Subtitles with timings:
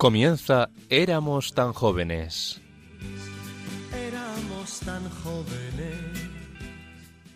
[0.00, 2.58] Comienza Éramos tan jóvenes.
[3.94, 5.94] Éramos tan jóvenes.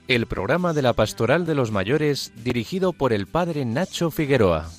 [0.09, 4.71] El programa de la Pastoral de los Mayores dirigido por el padre Nacho Figueroa.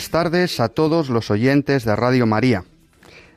[0.00, 2.64] Buenas tardes a todos los oyentes de Radio María.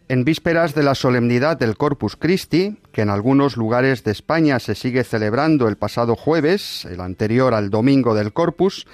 [0.08, 4.74] En vísperas de la solemnidad del Corpus Christi, que en algunos lugares de España se
[4.74, 8.88] sigue celebrando el pasado jueves, el anterior al domingo del Corpus,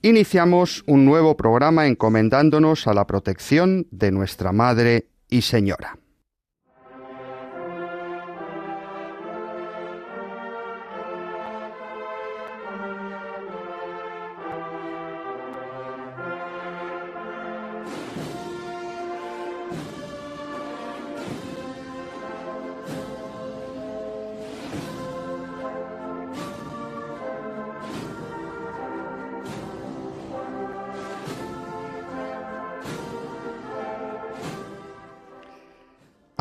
[0.00, 5.99] iniciamos un nuevo programa encomendándonos a la protección de nuestra Madre y Señora.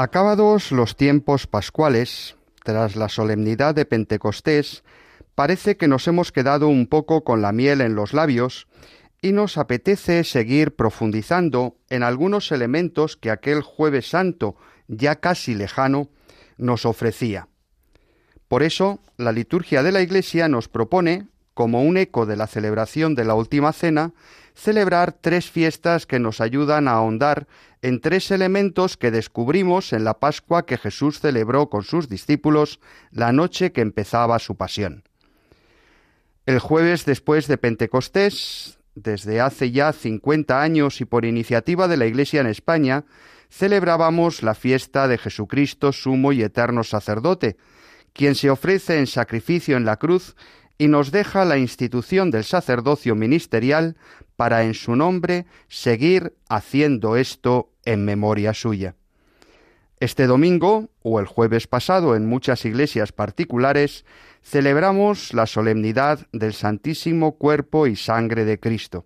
[0.02, 4.86] Acabados los tiempos pascuales, tras la solemnidad de Pentecostés,
[5.36, 8.70] parece que nos hemos quedado un poco con la miel en los labios
[9.22, 14.56] y nos apetece seguir profundizando en algunos elementos que aquel jueves santo,
[14.88, 16.08] ya casi lejano,
[16.58, 17.50] nos ofrecía.
[18.48, 21.28] Por eso, la liturgia de la Iglesia nos propone,
[21.60, 24.14] como un eco de la celebración de la Última Cena,
[24.56, 27.48] celebrar tres fiestas que nos ayudan a ahondar
[27.82, 32.80] en tres elementos que descubrimos en la Pascua que Jesús celebró con sus discípulos
[33.12, 35.04] la noche que empezaba su pasión.
[36.46, 42.06] El jueves después de Pentecostés, desde hace ya 50 años y por iniciativa de la
[42.06, 43.04] Iglesia en España,
[43.50, 47.58] celebrábamos la fiesta de Jesucristo, sumo y eterno sacerdote,
[48.14, 50.38] quien se ofrece en sacrificio en la cruz
[50.80, 53.98] y nos deja la institución del sacerdocio ministerial
[54.38, 58.96] para en su nombre seguir haciendo esto en memoria suya.
[60.00, 64.06] Este domingo, o el jueves pasado en muchas iglesias particulares,
[64.42, 69.06] celebramos la solemnidad del Santísimo Cuerpo y Sangre de Cristo.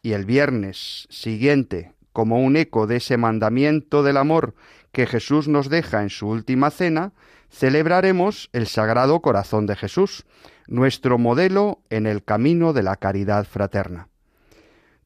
[0.00, 4.54] Y el viernes siguiente, como un eco de ese mandamiento del amor
[4.90, 7.12] que Jesús nos deja en su última cena,
[7.52, 10.24] celebraremos el Sagrado Corazón de Jesús,
[10.66, 14.08] nuestro modelo en el camino de la caridad fraterna.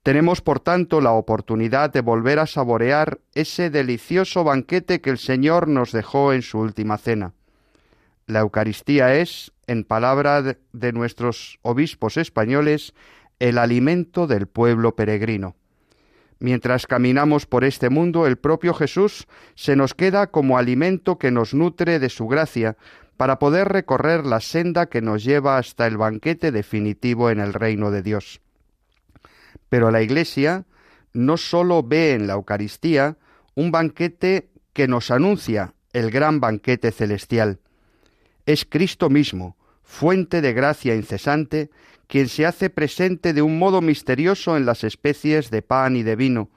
[0.03, 5.67] Tenemos, por tanto, la oportunidad de volver a saborear ese delicioso banquete que el Señor
[5.67, 7.33] nos dejó en su última cena.
[8.27, 12.95] La Eucaristía es, en palabra de nuestros obispos españoles,
[13.41, 15.57] el alimento del pueblo peregrino.
[16.39, 21.55] Mientras caminamos por este mundo, el propio Jesús se nos queda como alimento que nos
[21.55, 22.77] nutre de su gracia,
[23.17, 27.91] para poder recorrer la senda que nos lleva hasta el banquete definitivo en el reino
[27.91, 28.41] de Dios.
[29.69, 30.67] Pero la Iglesia
[31.13, 33.17] no sólo ve en la Eucaristía
[33.55, 37.59] un banquete que nos anuncia el gran banquete celestial.
[38.45, 41.71] Es Cristo mismo, fuente de gracia incesante,
[42.07, 46.17] quien se hace presente de un modo misterioso en las especies de pan y de
[46.17, 46.51] vino,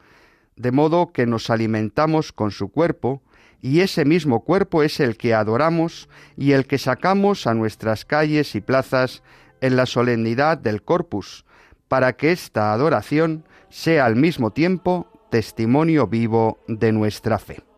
[0.56, 3.22] de modo que nos alimentamos con su cuerpo,
[3.62, 6.08] y ese mismo cuerpo es el que adoramos
[6.38, 9.22] y el que sacamos a nuestras calles y plazas
[9.62, 11.46] en la solemnidad del corpus,
[11.88, 17.69] para que esta adoración sea al mismo tiempo testimonio vivo de nuestra fe.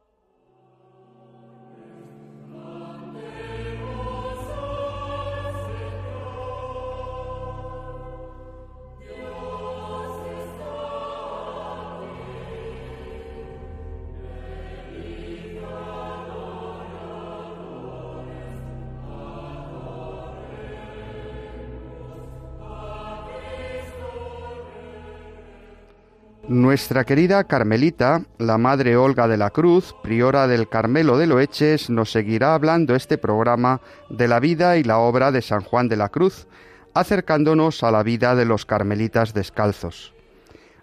[26.62, 32.12] Nuestra querida Carmelita, la Madre Olga de la Cruz, priora del Carmelo de Loeches, nos
[32.12, 33.82] seguirá hablando este programa
[34.12, 36.48] de la vida y la obra de San Juan de la Cruz,
[36.94, 40.14] acercándonos a la vida de los carmelitas descalzos.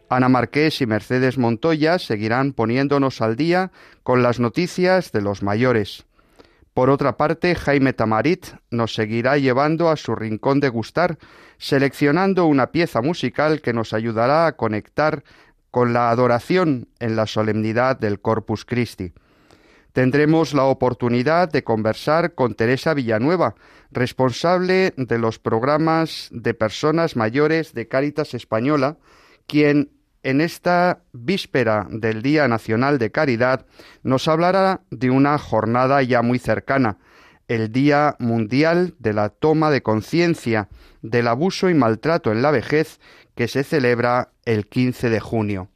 [0.09, 3.71] Ana Marqués y Mercedes Montoya seguirán poniéndonos al día
[4.03, 6.07] con las noticias de los mayores.
[6.75, 11.19] Por otra parte, Jaime Tamarit nos seguirá llevando a su rincón de gustar,
[11.57, 15.25] seleccionando una pieza musical que nos ayudará a conectar
[15.71, 19.13] con la adoración en la solemnidad del Corpus Christi.
[19.93, 23.55] Tendremos la oportunidad de conversar con Teresa Villanueva,
[23.91, 28.99] responsable de los programas de personas mayores de Cáritas Española,
[29.47, 29.91] quien
[30.23, 33.67] en esta víspera del Día Nacional de Caridad
[34.03, 36.99] nos hablará de una jornada ya muy cercana,
[37.49, 40.69] el Día Mundial de la Toma de Conciencia
[41.03, 43.01] del Abuso y Maltrato en la Vejez,
[43.35, 45.69] que se celebra el 15 de junio.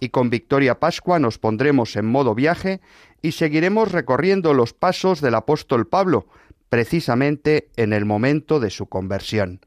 [0.00, 2.80] Y con Victoria Pascua nos pondremos en modo viaje
[3.20, 6.26] y seguiremos recorriendo los pasos del apóstol Pablo,
[6.68, 9.60] precisamente en el momento de su conversión.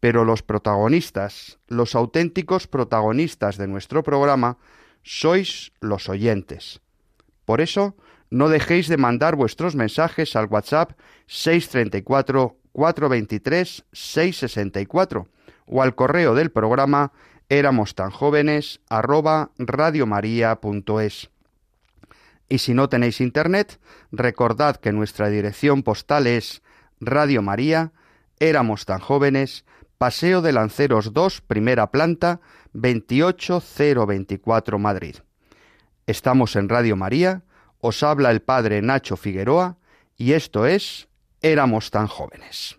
[0.00, 4.58] Pero los protagonistas, los auténticos protagonistas de nuestro programa,
[5.02, 6.80] sois los oyentes.
[7.44, 7.96] Por eso,
[8.30, 10.92] no dejéis de mandar vuestros mensajes al WhatsApp
[11.26, 15.28] 634 423 664
[15.66, 17.12] o al correo del programa
[17.48, 21.30] éramos tan jóvenes arroba radiomaria.es.
[22.48, 23.78] Y si no tenéis internet,
[24.10, 26.62] recordad que nuestra dirección postal es
[27.00, 27.92] Radio María,
[28.38, 29.66] éramos tan jóvenes,
[29.98, 32.40] Paseo de Lanceros 2, primera planta,
[32.72, 35.16] 28024 Madrid.
[36.06, 37.42] Estamos en Radio María,
[37.80, 39.76] os habla el padre Nacho Figueroa
[40.16, 41.08] y esto es
[41.40, 42.78] Éramos tan jóvenes.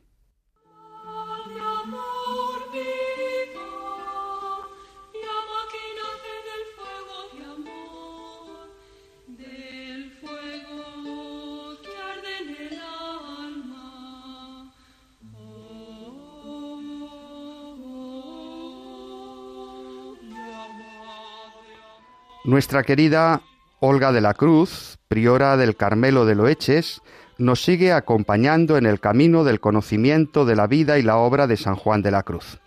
[22.46, 23.44] Nuestra querida
[23.82, 27.02] Olga de la Cruz, priora del Carmelo de Loeches,
[27.38, 31.56] nos sigue acompañando en el camino del conocimiento de la vida y la obra de
[31.56, 32.60] San Juan de la Cruz.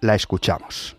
[0.00, 0.96] La escuchamos.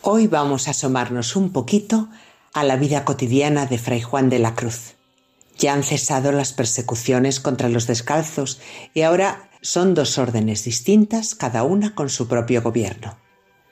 [0.00, 2.08] Hoy vamos a asomarnos un poquito
[2.54, 4.94] a la vida cotidiana de Fray Juan de la Cruz.
[5.58, 8.62] Ya han cesado las persecuciones contra los descalzos
[8.94, 13.18] y ahora son dos órdenes distintas, cada una con su propio gobierno.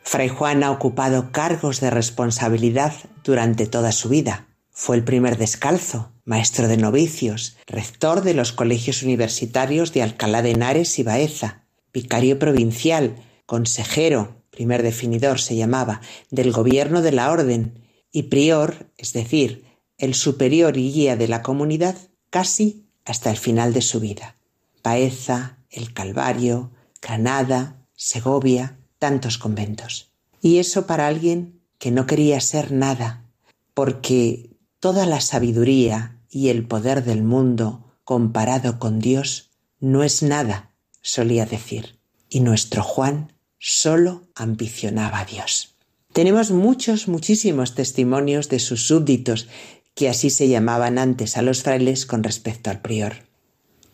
[0.03, 2.93] Fray Juan ha ocupado cargos de responsabilidad
[3.25, 4.47] durante toda su vida.
[4.84, 10.50] Fue el primer descalzo, maestro de novicios, rector de los colegios universitarios de Alcalá de
[10.50, 13.14] Henares y Baeza, vicario provincial,
[13.46, 16.00] consejero, primer definidor se llamaba,
[16.32, 19.67] del gobierno de la orden, y prior, es decir,
[19.99, 21.96] el superior y guía de la comunidad,
[22.29, 24.34] casi hasta el final de su vida.
[24.82, 30.11] Baeza, el Calvario, Granada, Segovia, tantos conventos.
[30.40, 33.31] Y eso para alguien que no quería ser nada,
[33.75, 34.52] porque
[34.82, 41.46] toda la sabiduría y el poder del mundo comparado con Dios no es nada, solía
[41.46, 42.00] decir.
[42.29, 45.76] Y nuestro Juan solo ambicionaba a Dios.
[46.12, 49.46] Tenemos muchos, muchísimos testimonios de sus súbditos,
[49.94, 53.29] que así se llamaban antes a los frailes con respecto al prior.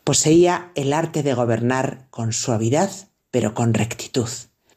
[0.05, 2.91] Poseía el arte de gobernar con suavidad,
[3.31, 4.31] pero con rectitud.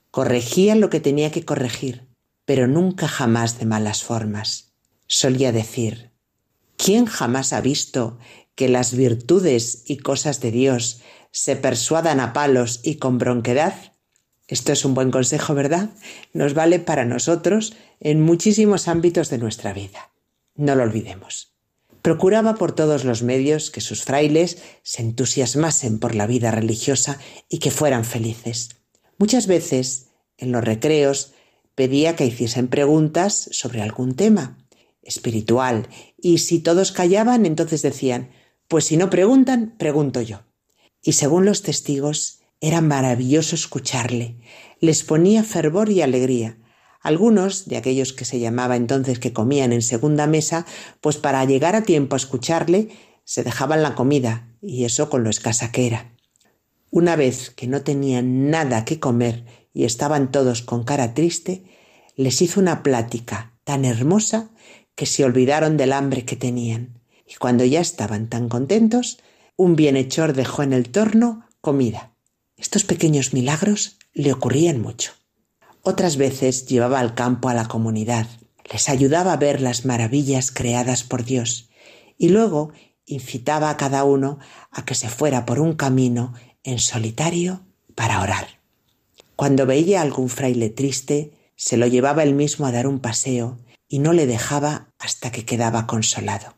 [0.09, 2.09] Corregía lo que tenía que corregir,
[2.43, 4.70] pero nunca jamás de malas formas.
[5.13, 6.09] Solía decir,
[6.77, 8.17] ¿quién jamás ha visto
[8.55, 13.75] que las virtudes y cosas de Dios se persuadan a palos y con bronquedad?
[14.47, 15.89] Esto es un buen consejo, ¿verdad?
[16.31, 20.13] Nos vale para nosotros en muchísimos ámbitos de nuestra vida.
[20.55, 21.55] No lo olvidemos.
[22.01, 27.59] Procuraba por todos los medios que sus frailes se entusiasmasen por la vida religiosa y
[27.59, 28.69] que fueran felices.
[29.17, 31.33] Muchas veces, en los recreos,
[31.75, 34.57] pedía que hiciesen preguntas sobre algún tema
[35.01, 38.31] espiritual, y si todos callaban, entonces decían,
[38.67, 40.43] pues si no preguntan, pregunto yo.
[41.01, 44.37] Y según los testigos, era maravilloso escucharle,
[44.79, 46.57] les ponía fervor y alegría.
[47.01, 50.67] Algunos, de aquellos que se llamaba entonces que comían en segunda mesa,
[51.01, 52.89] pues para llegar a tiempo a escucharle,
[53.23, 56.15] se dejaban la comida, y eso con lo escasa que era.
[56.91, 61.63] Una vez que no tenían nada que comer y estaban todos con cara triste,
[62.15, 64.51] les hizo una plática tan hermosa
[65.01, 67.01] que se olvidaron del hambre que tenían.
[67.25, 69.17] Y cuando ya estaban tan contentos,
[69.55, 72.13] un bienhechor dejó en el torno comida.
[72.55, 75.13] Estos pequeños milagros le ocurrían mucho.
[75.81, 78.27] Otras veces llevaba al campo a la comunidad,
[78.71, 81.71] les ayudaba a ver las maravillas creadas por Dios
[82.19, 82.71] y luego
[83.07, 84.37] incitaba a cada uno
[84.69, 87.61] a que se fuera por un camino en solitario
[87.95, 88.59] para orar.
[89.35, 93.57] Cuando veía a algún fraile triste, se lo llevaba él mismo a dar un paseo
[93.91, 96.55] y no le dejaba hasta que quedaba consolado.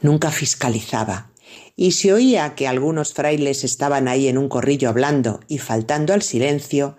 [0.00, 1.30] Nunca fiscalizaba,
[1.76, 6.22] y si oía que algunos frailes estaban ahí en un corrillo hablando y faltando al
[6.22, 6.96] silencio,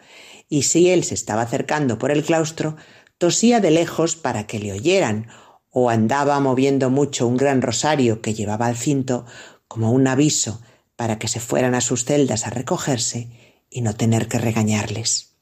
[0.48, 2.78] y si él se estaba acercando por el claustro,
[3.18, 5.28] tosía de lejos para que le oyeran,
[5.72, 9.26] o andaba moviendo mucho un gran rosario que llevaba al cinto
[9.68, 10.62] como un aviso
[10.96, 15.34] para que se fueran a sus celdas a recogerse y no tener que regañarles.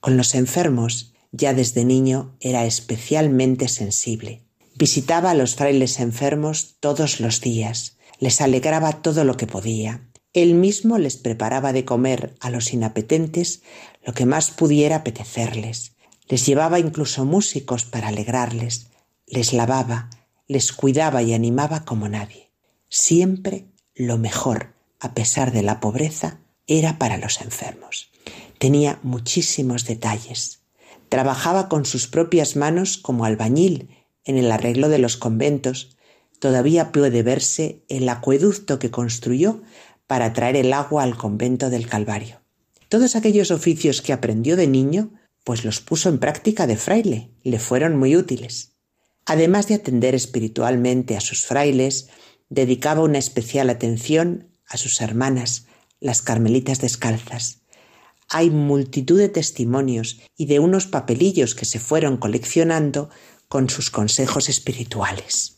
[0.00, 4.44] Con los enfermos, ya desde niño era especialmente sensible.
[4.74, 10.08] Visitaba a los frailes enfermos todos los días, les alegraba todo lo que podía.
[10.32, 13.62] Él mismo les preparaba de comer a los inapetentes
[14.04, 15.92] lo que más pudiera apetecerles.
[16.28, 18.88] Les llevaba incluso músicos para alegrarles,
[19.26, 20.10] les lavaba,
[20.46, 22.50] les cuidaba y animaba como nadie.
[22.88, 28.10] Siempre lo mejor, a pesar de la pobreza, era para los enfermos.
[28.58, 30.57] Tenía muchísimos detalles.
[31.08, 33.88] Trabajaba con sus propias manos como albañil
[34.24, 35.96] en el arreglo de los conventos.
[36.38, 39.62] Todavía puede verse el acueducto que construyó
[40.06, 42.40] para traer el agua al convento del Calvario.
[42.88, 45.10] Todos aquellos oficios que aprendió de niño,
[45.44, 48.72] pues los puso en práctica de fraile, le fueron muy útiles.
[49.26, 52.08] Además de atender espiritualmente a sus frailes,
[52.48, 55.66] dedicaba una especial atención a sus hermanas,
[56.00, 57.60] las carmelitas descalzas.
[58.28, 63.10] Hay multitud de testimonios y de unos papelillos que se fueron coleccionando
[63.48, 65.56] con sus consejos espirituales.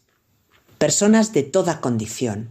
[0.79, 2.51] Personas de toda condición,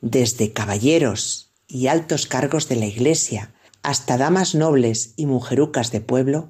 [0.00, 6.48] desde caballeros y altos cargos de la Iglesia hasta damas nobles y mujerucas de pueblo,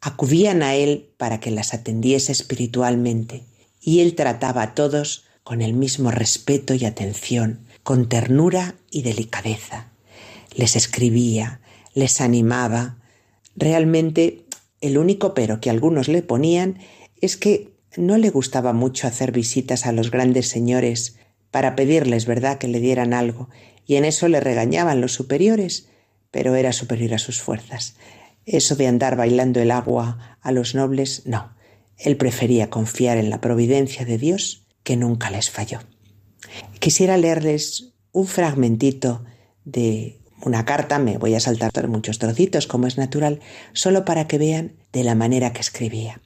[0.00, 3.44] acudían a él para que las atendiese espiritualmente,
[3.82, 9.90] y él trataba a todos con el mismo respeto y atención, con ternura y delicadeza
[10.54, 11.60] les escribía,
[11.94, 12.98] les animaba.
[13.56, 14.44] Realmente
[14.80, 16.78] el único pero que algunos le ponían
[17.20, 21.16] es que no le gustaba mucho hacer visitas a los grandes señores
[21.50, 23.48] para pedirles, ¿verdad?, que le dieran algo,
[23.86, 25.88] y en eso le regañaban los superiores,
[26.30, 27.96] pero era superior a sus fuerzas.
[28.46, 31.52] Eso de andar bailando el agua a los nobles, no.
[31.98, 35.80] Él prefería confiar en la providencia de Dios, que nunca les falló.
[36.78, 39.24] Quisiera leerles un fragmentito
[39.64, 43.40] de una carta, me voy a saltar muchos trocitos como es natural,
[43.72, 46.20] solo para que vean de la manera que escribía.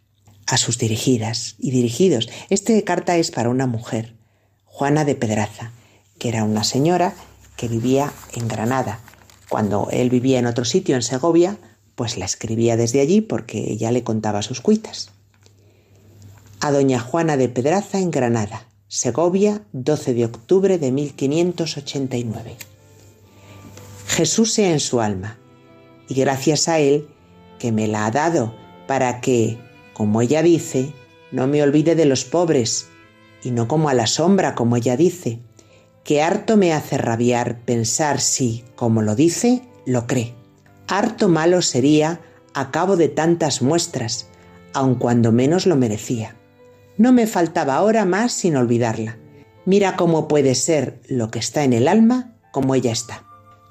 [0.47, 2.28] A sus dirigidas y dirigidos.
[2.50, 4.14] Esta carta es para una mujer,
[4.64, 5.73] Juana de Pedraza,
[6.18, 7.14] que era una señora
[7.56, 9.00] que vivía en Granada.
[9.49, 11.56] Cuando él vivía en otro sitio, en Segovia,
[11.94, 15.11] pues la escribía desde allí porque ella le contaba sus cuitas.
[16.61, 22.56] A doña Juana de Pedraza en Granada, Segovia, 12 de octubre de 1589.
[24.14, 25.38] Jesús sea en su alma,
[26.06, 27.09] y gracias a Él
[27.59, 28.54] que me la ha dado
[28.87, 29.59] para que,
[29.92, 30.92] como ella dice,
[31.33, 32.87] no me olvide de los pobres,
[33.42, 35.40] y no como a la sombra, como ella dice,
[36.04, 40.33] que harto me hace rabiar pensar si, como lo dice, lo cree.
[40.87, 42.21] Harto malo sería
[42.54, 44.28] a cabo de tantas muestras,
[44.75, 46.37] aun cuando menos lo merecía.
[46.99, 49.18] No me faltaba ahora más sin olvidarla.
[49.64, 53.25] Mira cómo puede ser lo que está en el alma como ella está.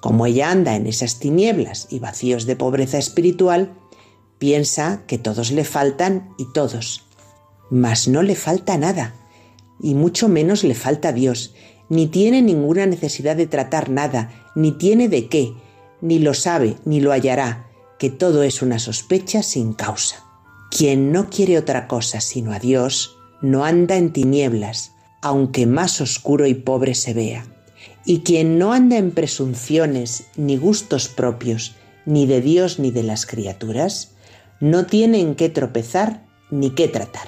[0.04, 3.72] Como ella anda en esas tinieblas y vacíos de pobreza espiritual,
[4.38, 7.06] piensa que todos le faltan y todos.
[7.70, 9.16] Mas no le falta nada,
[9.82, 11.56] y mucho menos le falta Dios,
[11.88, 15.54] ni tiene ninguna necesidad de tratar nada, ni tiene de qué,
[16.02, 20.26] ni lo sabe, ni lo hallará, que todo es una sospecha sin causa.
[20.70, 24.92] Quien no quiere otra cosa sino a Dios, no anda en tinieblas,
[25.22, 27.53] aunque más oscuro y pobre se vea.
[28.06, 33.26] Y quien no anda en presunciones ni gustos propios, ni de Dios ni de las
[33.26, 34.12] criaturas,
[34.60, 37.28] no tiene en qué tropezar ni qué tratar.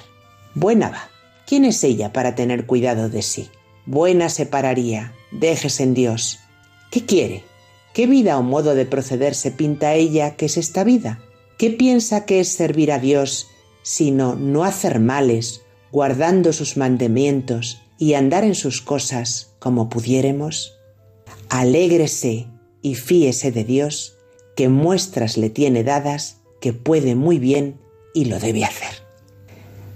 [0.54, 1.08] Buena va.
[1.46, 3.48] ¿Quién es ella para tener cuidado de sí?
[3.86, 6.40] Buena se pararía, dejes en Dios.
[6.90, 7.44] ¿Qué quiere?
[7.94, 11.20] ¿Qué vida o modo de proceder se pinta ella que es esta vida?
[11.58, 13.48] ¿Qué piensa que es servir a Dios
[13.86, 20.78] sino no hacer males, guardando sus mandamientos y andar en sus cosas como pudiéremos?
[21.48, 22.48] Alégrese
[22.82, 24.16] y fíese de Dios,
[24.54, 27.78] que muestras le tiene dadas, que puede muy bien
[28.14, 29.06] y lo debe hacer.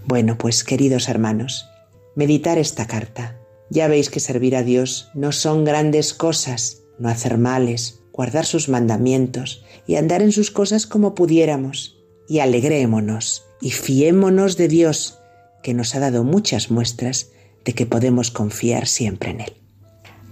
[0.07, 1.67] Bueno, pues queridos hermanos,
[2.15, 3.39] meditar esta carta.
[3.71, 8.69] Ya veis que servir a Dios no son grandes cosas, no hacer males, guardar sus
[8.69, 11.97] mandamientos y andar en sus cosas como pudiéramos.
[12.29, 15.19] Y alegrémonos y fiémonos de Dios,
[15.63, 17.31] que nos ha dado muchas muestras
[17.65, 19.53] de que podemos confiar siempre en Él.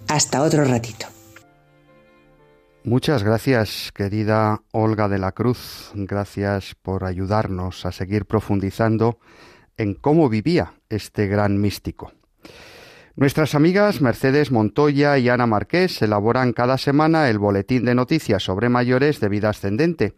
[0.09, 1.07] Hasta otro ratito.
[2.85, 5.91] Muchas gracias, querida Olga de la Cruz.
[5.95, 9.19] Gracias por ayudarnos a seguir profundizando
[9.77, 12.13] en cómo vivía este gran místico.
[13.15, 18.69] Nuestras amigas Mercedes Montoya y Ana Marqués elaboran cada semana el boletín de noticias sobre
[18.69, 20.15] mayores de vida ascendente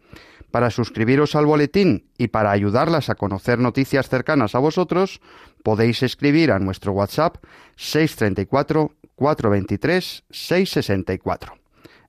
[0.51, 5.19] Para suscribiros al boletín y para ayudarlas a conocer noticias cercanas a vosotros,
[5.63, 7.37] podéis escribir a nuestro WhatsApp
[7.75, 11.57] 634 423 664.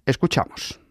[0.06, 0.82] Escuchamos.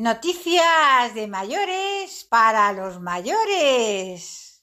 [0.00, 4.62] Noticias de mayores para los mayores.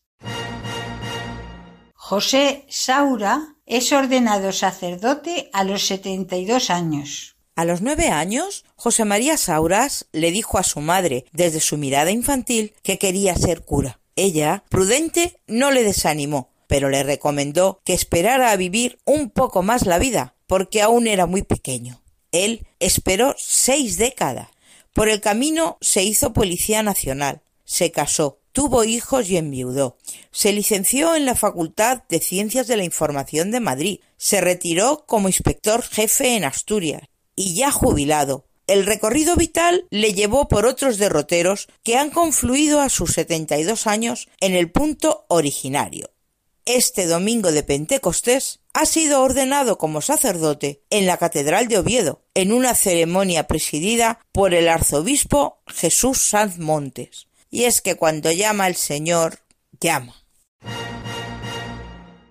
[1.94, 7.36] José Saura es ordenado sacerdote a los 72 años.
[7.56, 12.10] A los nueve años, José María Sauras le dijo a su madre, desde su mirada
[12.10, 14.00] infantil, que quería ser cura.
[14.16, 19.86] Ella, prudente, no le desanimó, pero le recomendó que esperara a vivir un poco más
[19.86, 22.02] la vida, porque aún era muy pequeño.
[22.32, 24.48] Él esperó seis décadas
[24.98, 29.96] por el camino se hizo policía nacional, se casó, tuvo hijos y enviudó.
[30.32, 34.00] Se licenció en la Facultad de Ciencias de la Información de Madrid.
[34.18, 37.04] Se retiró como inspector jefe en Asturias.
[37.36, 42.90] Y ya jubilado, el recorrido vital le llevó por otros derroteros que han confluido a
[42.90, 46.10] sus setenta y dos años en el punto originario,
[46.66, 52.52] este domingo de Pentecostés, ha sido ordenado como sacerdote en la Catedral de Oviedo, en
[52.52, 57.26] una ceremonia presidida por el arzobispo Jesús Sanz Montes.
[57.50, 59.40] Y es que cuando llama el Señor,
[59.82, 60.24] llama.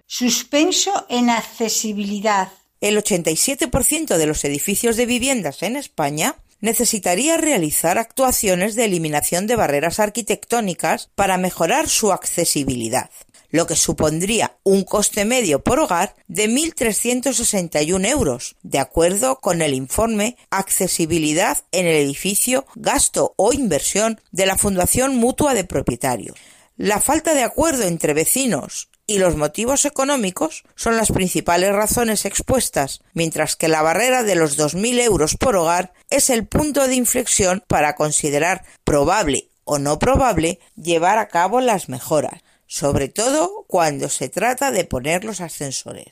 [0.06, 2.52] Suspenso en accesibilidad.
[2.80, 9.56] El 87% de los edificios de viviendas en España necesitaría realizar actuaciones de eliminación de
[9.56, 13.10] barreras arquitectónicas para mejorar su accesibilidad
[13.50, 19.74] lo que supondría un coste medio por hogar de 1.361 euros, de acuerdo con el
[19.74, 26.36] informe Accesibilidad en el edificio, gasto o inversión de la Fundación Mutua de Propietarios.
[26.76, 33.00] La falta de acuerdo entre vecinos y los motivos económicos son las principales razones expuestas,
[33.14, 37.62] mientras que la barrera de los 2.000 euros por hogar es el punto de inflexión
[37.66, 42.42] para considerar probable o no probable llevar a cabo las mejoras
[42.76, 46.08] sobre todo cuando se trata de poner los ascensores.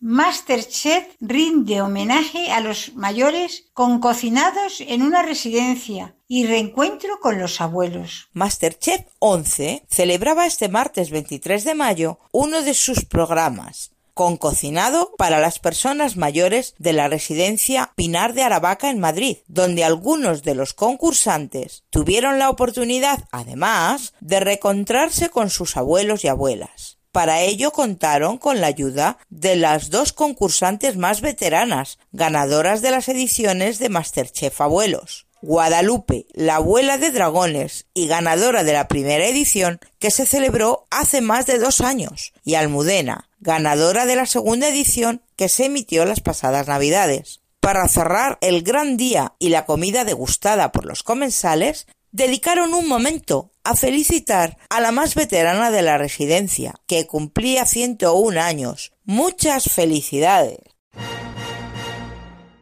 [0.00, 7.60] Masterchef rinde homenaje a los mayores con cocinados en una residencia y reencuentro con los
[7.60, 8.30] abuelos.
[8.32, 15.38] Masterchef 11 celebraba este martes 23 de mayo uno de sus programas, con cocinado para
[15.38, 20.74] las personas mayores de la residencia Pinar de Aravaca en Madrid, donde algunos de los
[20.74, 26.98] concursantes tuvieron la oportunidad, además, de recontrarse con sus abuelos y abuelas.
[27.12, 33.08] Para ello contaron con la ayuda de las dos concursantes más veteranas, ganadoras de las
[33.08, 35.28] ediciones de Masterchef Abuelos.
[35.42, 41.20] Guadalupe, la abuela de dragones y ganadora de la primera edición que se celebró hace
[41.20, 46.20] más de dos años, y Almudena, ganadora de la segunda edición que se emitió las
[46.20, 47.40] pasadas navidades.
[47.60, 53.52] Para cerrar el gran día y la comida degustada por los comensales, dedicaron un momento
[53.64, 58.92] a felicitar a la más veterana de la residencia, que cumplía 101 años.
[59.04, 60.58] Muchas felicidades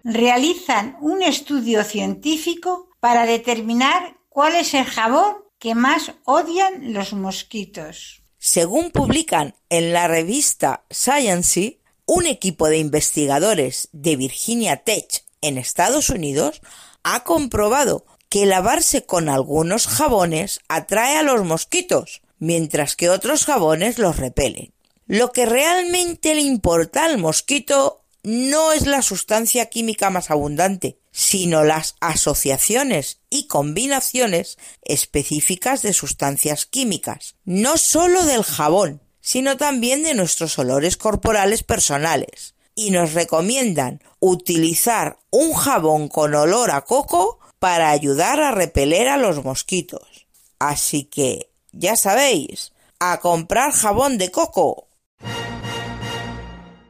[0.06, 8.22] realizan un estudio científico para determinar cuál es el jabón que más odian los mosquitos.
[8.46, 16.11] Según publican en la revista Science, un equipo de investigadores de Virginia Tech en Estados
[16.11, 16.61] Unidos
[17.02, 23.98] ha comprobado que lavarse con algunos jabones atrae a los mosquitos, mientras que otros jabones
[23.98, 24.72] los repelen.
[25.09, 31.62] Lo que realmente le importa al mosquito no es la sustancia química más abundante, sino
[31.62, 40.14] las asociaciones y combinaciones específicas de sustancias químicas, no sólo del jabón, sino también de
[40.14, 42.56] nuestros olores corporales personales.
[42.74, 49.18] Y nos recomiendan utilizar un jabón con olor a coco para ayudar a repeler a
[49.18, 50.26] los mosquitos.
[50.58, 54.86] Así que, ya sabéis, a comprar jabón de coco.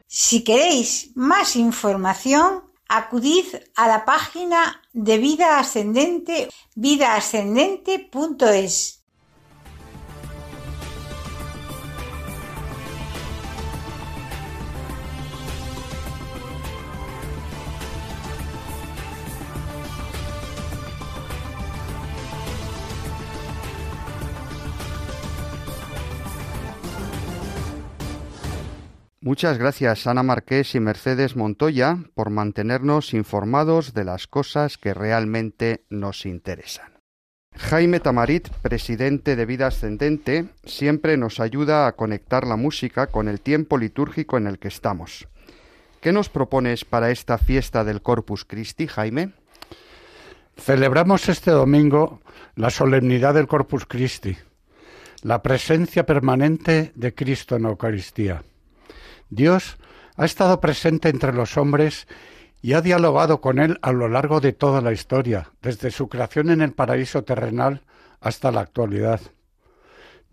[0.07, 8.96] Si queréis más información, acudid a la página de Vida Ascendente, vidaascendente.es.
[29.27, 35.83] Muchas gracias Ana Marqués y Mercedes Montoya por mantenernos informados de las cosas que realmente
[35.89, 36.93] nos interesan.
[37.53, 43.41] Jaime Tamarit, presidente de Vida Ascendente, siempre nos ayuda a conectar la música con el
[43.41, 45.27] tiempo litúrgico en el que estamos.
[45.99, 49.33] ¿Qué nos propones para esta fiesta del Corpus Christi, Jaime?
[50.55, 52.21] Celebramos este domingo
[52.55, 54.37] la solemnidad del Corpus Christi,
[55.21, 58.41] la presencia permanente de Cristo en Eucaristía.
[59.29, 59.77] Dios
[60.15, 62.07] ha estado presente entre los hombres
[62.61, 66.49] y ha dialogado con él a lo largo de toda la historia, desde su creación
[66.49, 67.83] en el paraíso terrenal
[68.19, 69.21] hasta la actualidad.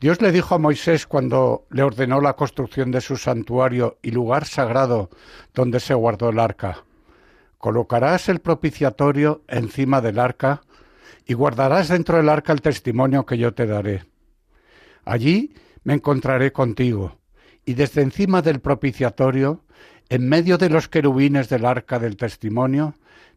[0.01, 4.45] Dios le dijo a Moisés cuando le ordenó la construcción de su santuario y lugar
[4.47, 5.11] sagrado
[5.55, 6.85] donde se guardó el arca.
[7.59, 10.63] Colocarás el propiciatorio encima del arca
[11.27, 14.05] y guardarás dentro del arca el testimonio que yo te daré.
[15.05, 15.55] Allí
[15.85, 17.19] me encontraré contigo
[17.65, 19.65] y desde encima del propiciatorio,
[20.09, 22.95] en medio de los querubines del arca del testimonio,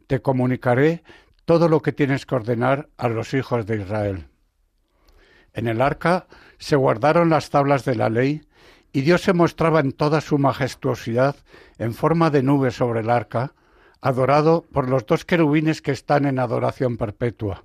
[0.07, 1.03] te comunicaré
[1.45, 4.27] todo lo que tienes que ordenar a los hijos de Israel.
[5.53, 8.41] En el arca se guardaron las tablas de la ley,
[8.91, 11.35] y Dios se mostraba en toda su majestuosidad
[11.77, 13.53] en forma de nube sobre el arca,
[14.01, 17.63] adorado por los dos querubines que están en adoración perpetua.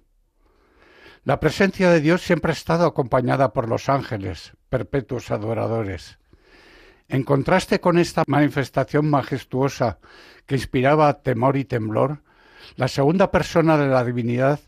[1.24, 6.18] La presencia de Dios siempre ha estado acompañada por los ángeles, perpetuos adoradores.
[7.08, 9.98] En contraste con esta manifestación majestuosa
[10.46, 12.22] que inspiraba temor y temblor,
[12.76, 14.60] la segunda persona de la divinidad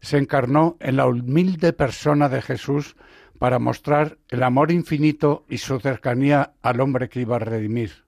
[0.00, 2.96] se encarnó en la humilde persona de Jesús
[3.38, 8.04] para mostrar el amor infinito y su cercanía al hombre que iba a redimir.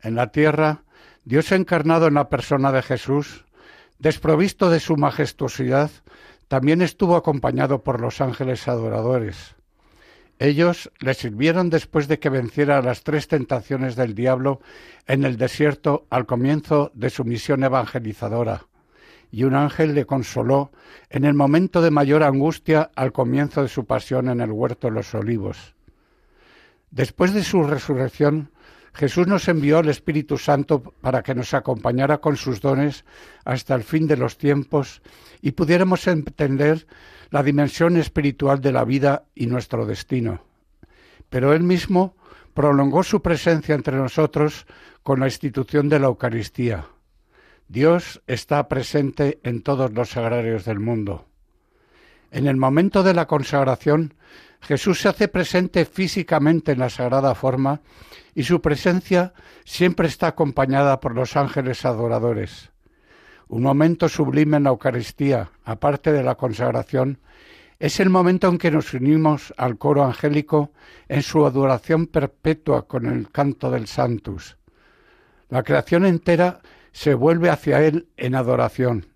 [0.00, 0.84] En la tierra,
[1.24, 3.44] Dios encarnado en la persona de Jesús,
[3.98, 5.90] desprovisto de su majestuosidad,
[6.48, 9.57] también estuvo acompañado por los ángeles adoradores.
[10.38, 14.60] Ellos le sirvieron después de que venciera las tres tentaciones del diablo
[15.06, 18.66] en el desierto al comienzo de su misión evangelizadora,
[19.32, 20.70] y un ángel le consoló
[21.10, 24.94] en el momento de mayor angustia al comienzo de su pasión en el huerto de
[24.94, 25.74] los olivos.
[26.90, 28.50] Después de su resurrección,
[28.94, 33.04] Jesús nos envió el Espíritu Santo para que nos acompañara con sus dones
[33.44, 35.02] hasta el fin de los tiempos
[35.42, 36.86] y pudiéramos entender
[37.30, 40.42] la dimensión espiritual de la vida y nuestro destino.
[41.28, 42.16] Pero Él mismo
[42.54, 44.66] prolongó su presencia entre nosotros
[45.02, 46.86] con la institución de la Eucaristía.
[47.68, 51.26] Dios está presente en todos los sagrarios del mundo.
[52.30, 54.14] En el momento de la consagración,
[54.60, 57.80] Jesús se hace presente físicamente en la sagrada forma
[58.34, 59.32] y su presencia
[59.64, 62.70] siempre está acompañada por los ángeles adoradores.
[63.48, 67.18] Un momento sublime en la Eucaristía, aparte de la consagración,
[67.78, 70.72] es el momento en que nos unimos al coro angélico
[71.08, 74.58] en su adoración perpetua con el canto del Santus.
[75.48, 76.60] La creación entera
[76.92, 79.06] se vuelve hacia Él en adoración.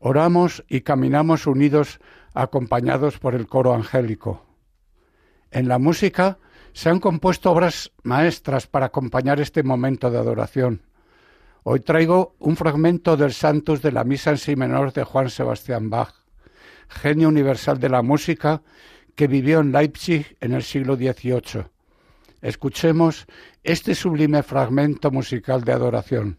[0.00, 2.00] Oramos y caminamos unidos
[2.34, 4.44] acompañados por el coro angélico.
[5.50, 6.38] En la música
[6.72, 10.87] se han compuesto obras maestras para acompañar este momento de adoración.
[11.70, 15.90] Hoy traigo un fragmento del Santos de la Misa en Si menor de Juan Sebastián
[15.90, 16.14] Bach,
[16.88, 18.62] genio universal de la música
[19.14, 21.66] que vivió en Leipzig en el siglo XVIII.
[22.40, 23.26] Escuchemos
[23.64, 26.38] este sublime fragmento musical de adoración.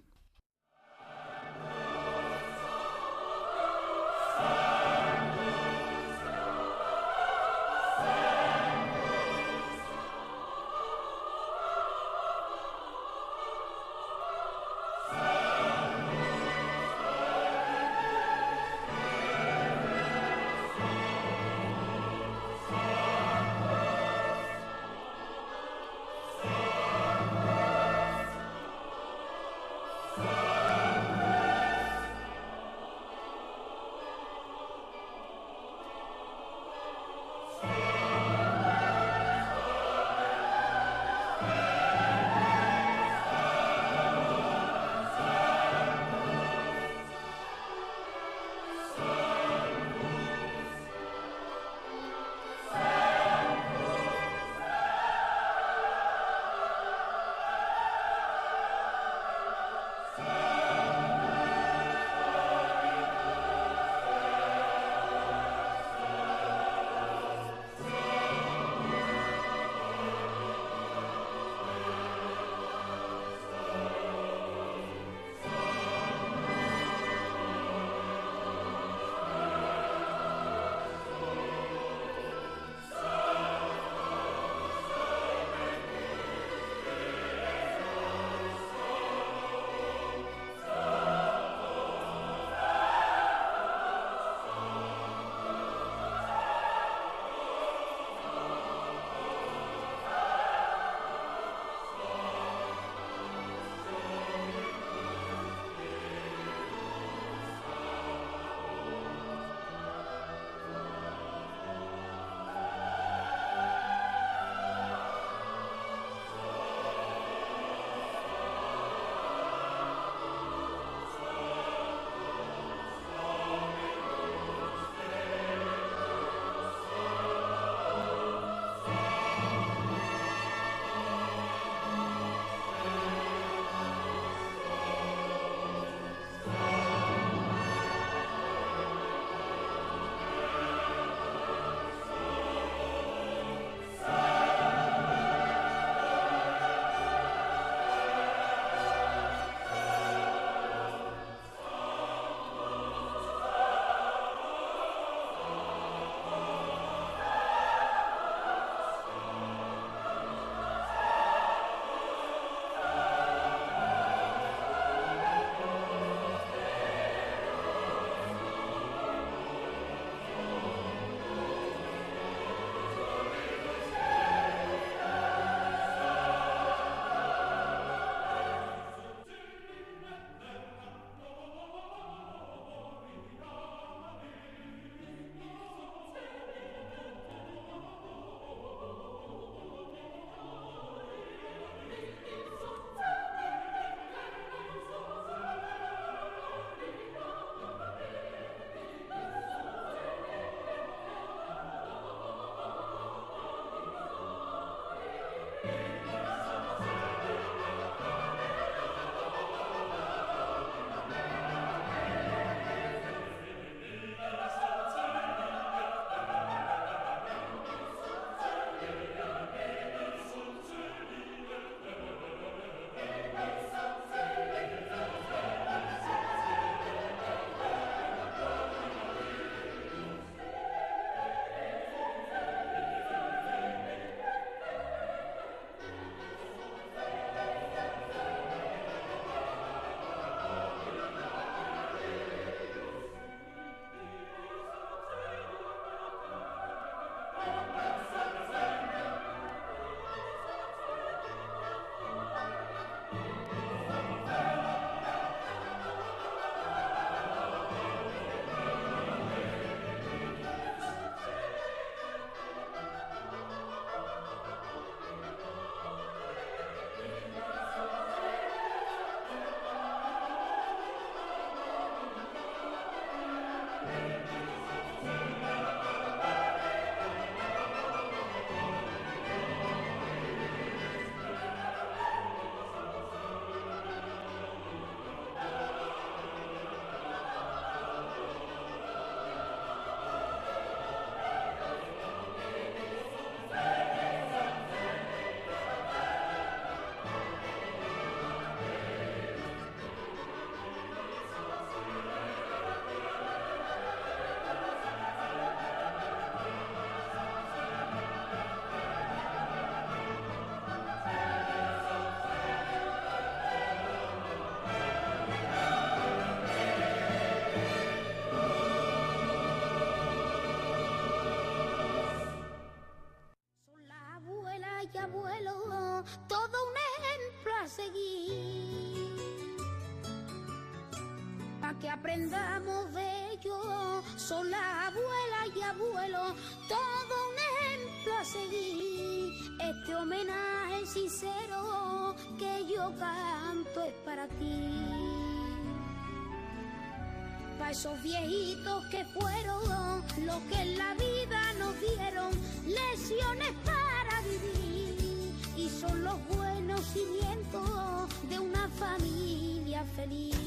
[347.70, 352.32] Esos viejitos que fueron lo que en la vida nos dieron,
[352.66, 355.32] lesiones para vivir.
[355.56, 360.38] Y son los buenos cimientos de una familia feliz.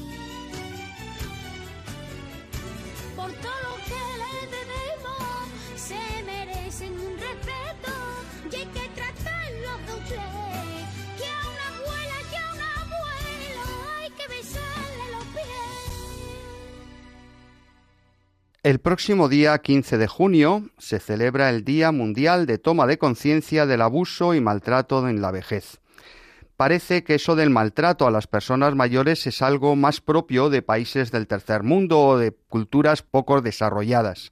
[18.63, 23.65] El próximo día 15 de junio se celebra el Día Mundial de Toma de Conciencia
[23.65, 25.81] del Abuso y Maltrato en la Vejez
[26.63, 31.11] parece que eso del maltrato a las personas mayores es algo más propio de países
[31.11, 34.31] del tercer mundo o de culturas poco desarrolladas.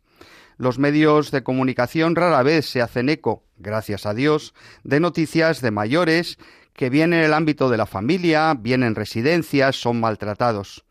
[0.57, 5.71] Los medios de comunicación rara vez se hacen eco, gracias a Dios, de noticias de
[5.71, 6.37] mayores
[6.73, 10.85] que bien en el ámbito de la familia, bien en residencias, son maltratados.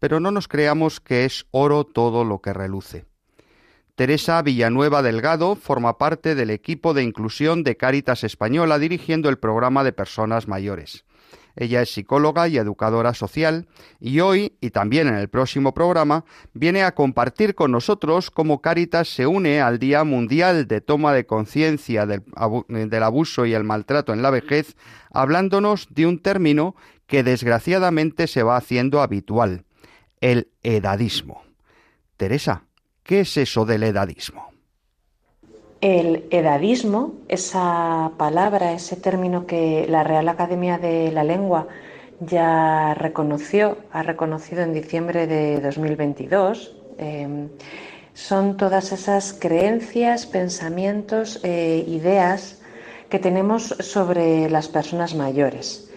[0.00, 3.04] Pero no nos creamos que es oro todo lo que reluce.
[3.94, 9.84] Teresa Villanueva Delgado forma parte del equipo de inclusión de Cáritas Española dirigiendo el programa
[9.84, 11.04] de personas mayores.
[11.54, 13.66] Ella es psicóloga y educadora social
[13.98, 19.08] y hoy, y también en el próximo programa, viene a compartir con nosotros cómo Cáritas
[19.08, 22.22] se une al Día Mundial de Toma de Conciencia del,
[22.68, 24.76] del, Abuso y el Maltrato en la Vejez,
[25.12, 26.74] hablándonos de un término
[27.06, 29.64] que desgraciadamente se va haciendo habitual,
[30.20, 31.42] el edadismo.
[32.16, 32.64] Teresa,
[33.10, 34.52] ¿Qué es eso del edadismo?
[35.80, 41.66] El edadismo, esa palabra, ese término que la Real Academia de la Lengua
[42.20, 47.48] ya reconoció, ha reconocido en diciembre de 2022, em,
[48.14, 52.62] son todas esas creencias, pensamientos, e ideas
[53.08, 55.90] que tenemos sobre las personas mayores.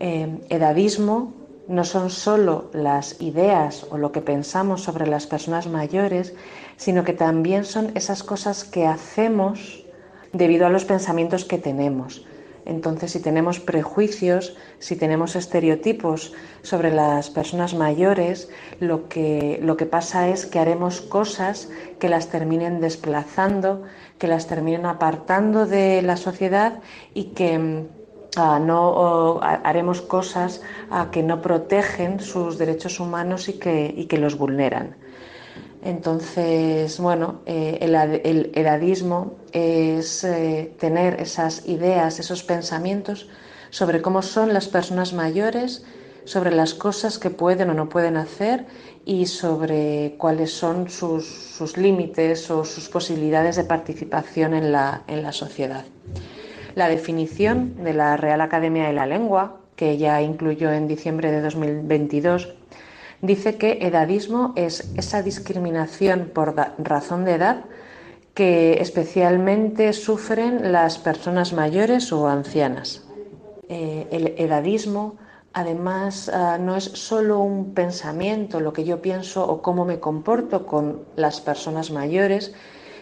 [0.00, 1.34] Em, edadismo
[1.68, 6.34] no son solo las ideas o lo que pensamos sobre las personas mayores,
[6.76, 9.84] sino que también son esas cosas que hacemos
[10.32, 12.24] debido a los pensamientos que tenemos.
[12.66, 18.48] Entonces, si tenemos prejuicios, si tenemos estereotipos sobre las personas mayores,
[18.80, 21.68] lo que, lo que pasa es que haremos cosas
[22.00, 23.84] que las terminen desplazando,
[24.18, 26.80] que las terminen apartando de la sociedad
[27.14, 27.86] y que
[28.36, 30.60] no haremos cosas
[31.10, 34.96] que no protegen sus derechos humanos y que, los vulneran.
[35.82, 43.28] Entonces, bueno, eh, el, edadismo es eh, tener esas ideas, esos pensamientos
[43.70, 45.84] sobre cómo son las personas mayores,
[46.24, 48.66] sobre las cosas que pueden o no pueden hacer
[49.04, 55.84] y sobre cuáles son sus, límites o sus posibilidades de participación en la sociedad.
[56.76, 61.40] La definición de la Real Academia de la Lengua, que ya incluyó en diciembre de
[61.40, 62.52] 2022,
[63.22, 67.64] dice que edadismo es esa discriminación por razón de edad
[68.34, 73.06] que especialmente sufren las personas mayores o ancianas.
[73.70, 75.16] Eh, el edadismo,
[75.54, 80.66] además, ah, no es solo un pensamiento, lo que yo pienso o cómo me comporto
[80.66, 82.52] con las personas mayores,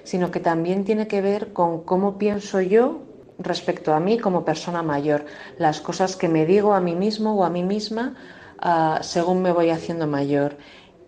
[0.05, 3.01] sino que también tiene que ver con cómo pienso yo
[3.39, 5.27] respecto a mí como persona mayor,
[5.59, 8.15] las cosas que me digo a mí mismo o a mí misma
[8.63, 10.57] uh, según me voy haciendo mayor,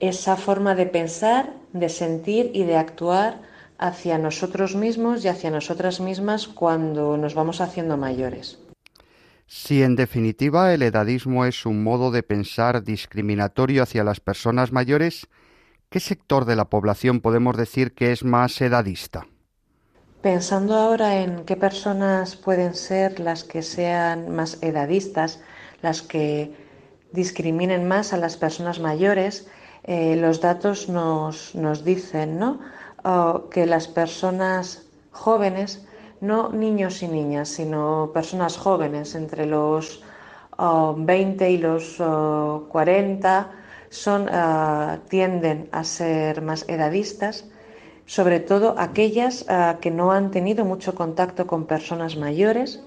[0.01, 3.43] esa forma de pensar, de sentir y de actuar
[3.79, 8.59] hacia nosotros mismos y hacia nosotras mismas cuando nos vamos haciendo mayores.
[9.47, 15.29] Si en definitiva el edadismo es un modo de pensar discriminatorio hacia las personas mayores,
[15.89, 19.27] ¿qué sector de la población podemos decir que es más edadista?
[20.27, 25.39] Pensando ahora en qué personas pueden ser las que sean más edadistas,
[25.83, 26.53] las que
[27.12, 29.47] discriminen más a las personas mayores,
[29.85, 32.59] eh, los datos nos, dicen ¿no?
[33.53, 35.87] Que las personas jóvenes,
[36.21, 40.03] no niños y niñas, sino personas jóvenes entre los
[40.59, 42.03] 20 oh, y los
[42.69, 43.53] 40,
[43.91, 47.45] son, ah, tienden a ser más edadistas
[48.07, 52.81] sobre todo aquellas ah, que no han tenido mucho contacto con personas mayores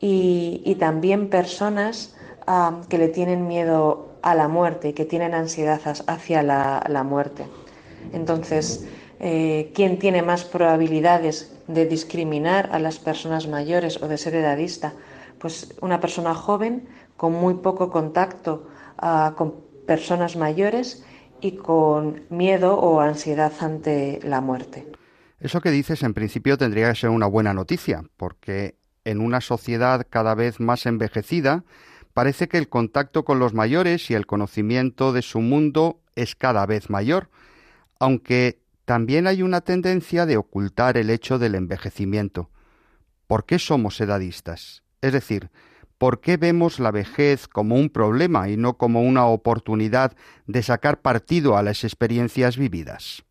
[0.00, 2.14] y, también personas
[2.46, 7.46] ah, que le tienen miedo a la muerte y que tienen ansiedad hacia la, muerte.
[8.12, 8.86] Entonces,
[9.20, 14.92] eh, ¿quién tiene más probabilidades de discriminar a las personas mayores o de ser edadista?
[15.38, 16.86] Pues una persona joven
[17.16, 18.66] con muy poco contacto
[18.98, 19.54] ah, con
[19.86, 21.04] personas mayores
[21.40, 24.86] y con miedo o ansiedad ante la muerte.
[25.40, 30.06] Eso que dices en principio tendría que ser una buena noticia, porque en una sociedad
[30.08, 31.64] cada vez más envejecida,
[32.14, 36.64] parece que el contacto con los mayores y el conocimiento de su mundo es cada
[36.64, 37.28] vez mayor,
[37.98, 42.50] aunque también hay una tendencia de ocultar el hecho del envejecimiento.
[43.26, 44.82] ¿Por qué somos edadistas?
[45.00, 45.50] Es decir,
[46.04, 50.12] ¿por qué vemos la vejez como un problema y no como una oportunidad
[50.46, 53.24] de sacar partido a las experiencias vividas?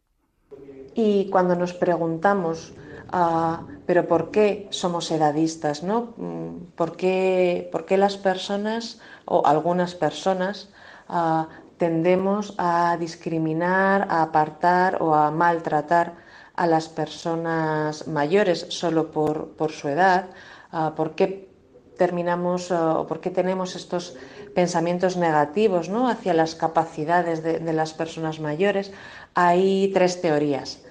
[0.96, 2.74] Y cuando nos preguntamos,
[3.14, 5.84] uh, ¿pero por qué somos edadistas?
[5.84, 6.16] ¿no?
[6.18, 10.72] Mm, ¿Por, qué, ¿Por qué las personas o algunas personas
[11.10, 11.44] uh,
[11.78, 16.16] tendemos a discriminar, a apartar o a maltratar
[16.56, 20.26] a las personas mayores solo por, su edad?
[20.72, 21.53] Uh, ¿Por qué
[21.98, 24.16] terminamos o por qué tenemos estos
[24.54, 26.08] pensamientos negativos ¿no?
[26.08, 28.92] hacia las capacidades de, las personas mayores?
[29.34, 30.82] Hay tres teorías.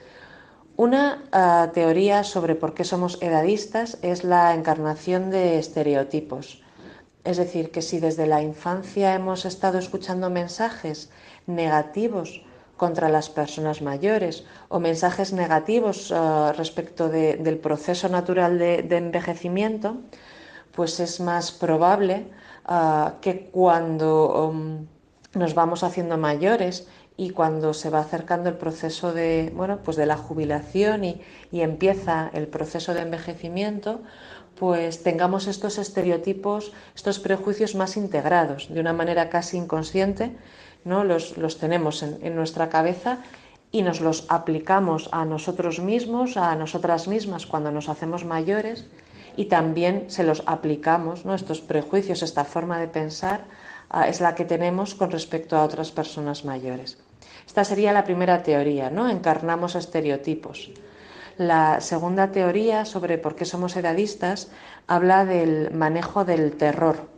[0.76, 6.62] Una uh, teoría sobre por qué somos edadistas es la encarnación de estereotipos.
[7.24, 11.10] Es decir, que si desde la infancia hemos estado escuchando mensajes
[11.46, 12.42] negativos
[12.76, 19.98] contra las personas mayores o mensajes negativos uh, respecto de, del proceso natural de, envejecimiento,
[20.74, 22.26] pues es más probable
[22.68, 24.86] uh, que cuando um,
[25.34, 30.06] nos vamos haciendo mayores y cuando se va acercando el proceso de, bueno, pues de
[30.06, 31.20] la jubilación y,
[31.50, 34.00] y empieza el proceso de envejecimiento,
[34.58, 40.36] pues tengamos estos estereotipos, estos prejuicios más integrados, de una manera casi inconsciente,
[40.84, 41.04] ¿no?
[41.04, 43.18] los, los tenemos en, en, nuestra cabeza
[43.70, 48.86] y nos los aplicamos a nosotros mismos, a nosotras mismas cuando nos hacemos mayores
[49.36, 51.34] y también se los aplicamos, ¿no?
[51.34, 53.44] estos prejuicios, esta forma de pensar,
[53.92, 56.98] uh, es la que tenemos con respecto a otras personas mayores.
[57.46, 59.08] Esta sería la primera teoría, ¿no?
[59.08, 60.70] Encarnamos estereotipos.
[61.38, 64.50] La segunda teoría sobre por qué somos edadistas
[64.86, 67.08] habla del manejo del terror,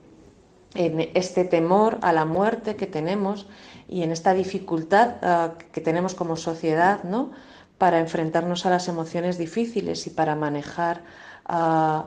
[0.75, 3.47] en este temor a la muerte que tenemos
[3.89, 7.33] y en esta dificultad uh, que tenemos como sociedad, ¿no?
[7.79, 11.03] Para enfrentarnos a las emociones difíciles y para manejar
[11.49, 12.05] uh,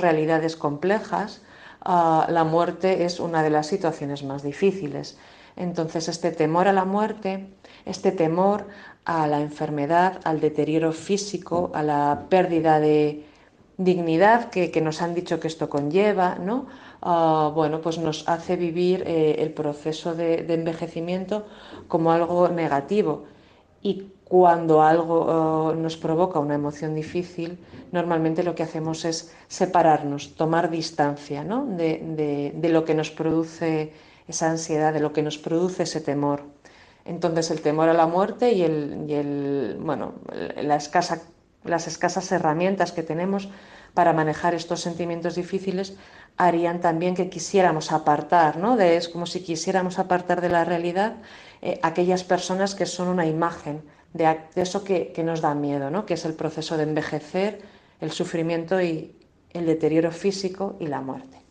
[0.00, 1.42] realidades complejas.
[1.84, 5.18] Uh, la muerte es una de las situaciones más difíciles.
[5.56, 7.48] Entonces, este temor a la muerte,
[7.84, 8.66] este temor
[9.04, 13.26] a la enfermedad, al deterioro físico, a la pérdida de
[13.76, 16.66] dignidad que, que nos han dicho que esto conlleva, ¿no?
[17.04, 21.46] Uh, bueno, pues nos hace vivir eh, el proceso de, de, envejecimiento
[21.88, 23.24] como algo negativo.
[23.82, 27.58] Y cuando algo uh, nos provoca una emoción difícil,
[27.90, 31.66] normalmente lo que hacemos es separarnos, tomar distancia ¿no?
[31.66, 33.92] de, de, lo que nos produce
[34.28, 36.44] esa ansiedad, de lo que nos produce ese temor.
[37.04, 40.14] Entonces el temor a la muerte y, el, y el, bueno,
[40.56, 43.50] las escasas herramientas que tenemos
[43.94, 45.96] para manejar estos sentimientos difíciles
[46.36, 48.76] harían también que quisiéramos apartar, ¿no?
[48.76, 51.16] De, es como si quisiéramos apartar de la realidad
[51.60, 55.90] eh, aquellas personas que son una imagen de, de eso que, que, nos da miedo,
[55.90, 56.06] ¿no?
[56.06, 57.62] Que es el proceso de envejecer,
[58.00, 59.14] el sufrimiento y
[59.50, 61.42] el deterioro físico y la muerte.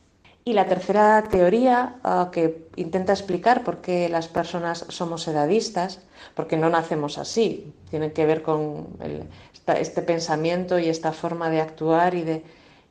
[0.43, 5.99] Y la tercera teoría uh, que intenta explicar por qué las personas somos edadistas,
[6.33, 11.51] porque no nacemos así, tiene que ver con el, esta, este pensamiento y esta forma
[11.51, 12.43] de actuar y de,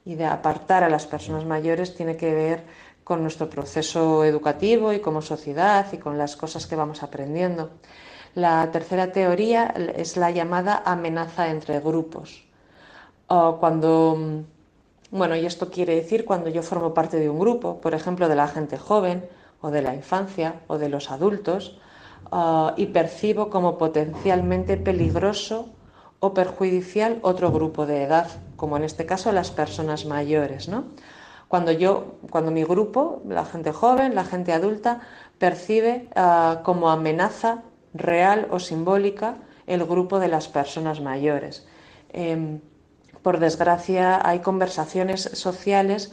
[0.05, 2.65] y de apartar a las personas mayores, tiene que ver
[3.05, 7.71] con nuestro proceso educativo y como sociedad y con las cosas que vamos aprendiendo.
[8.35, 12.45] La tercera teoría es la llamada amenaza entre grupos.
[13.27, 14.45] Cuando
[15.11, 18.37] bueno, y esto quiere decir cuando yo formo parte de un grupo, por ejemplo, de
[18.37, 19.29] la gente joven
[19.61, 21.79] o de la infancia o de los adultos,
[22.31, 25.69] uh, y percibo como potencialmente peligroso
[26.21, 30.85] o perjudicial otro grupo de edad, como en este caso las personas mayores, ¿no?
[31.49, 35.01] Cuando yo, cuando mi grupo, la gente joven, la gente adulta,
[35.39, 37.63] percibe uh, como amenaza
[37.93, 41.67] real o simbólica el grupo de las personas mayores.
[42.13, 42.61] Eh,
[43.23, 46.13] por desgracia, hay conversaciones sociales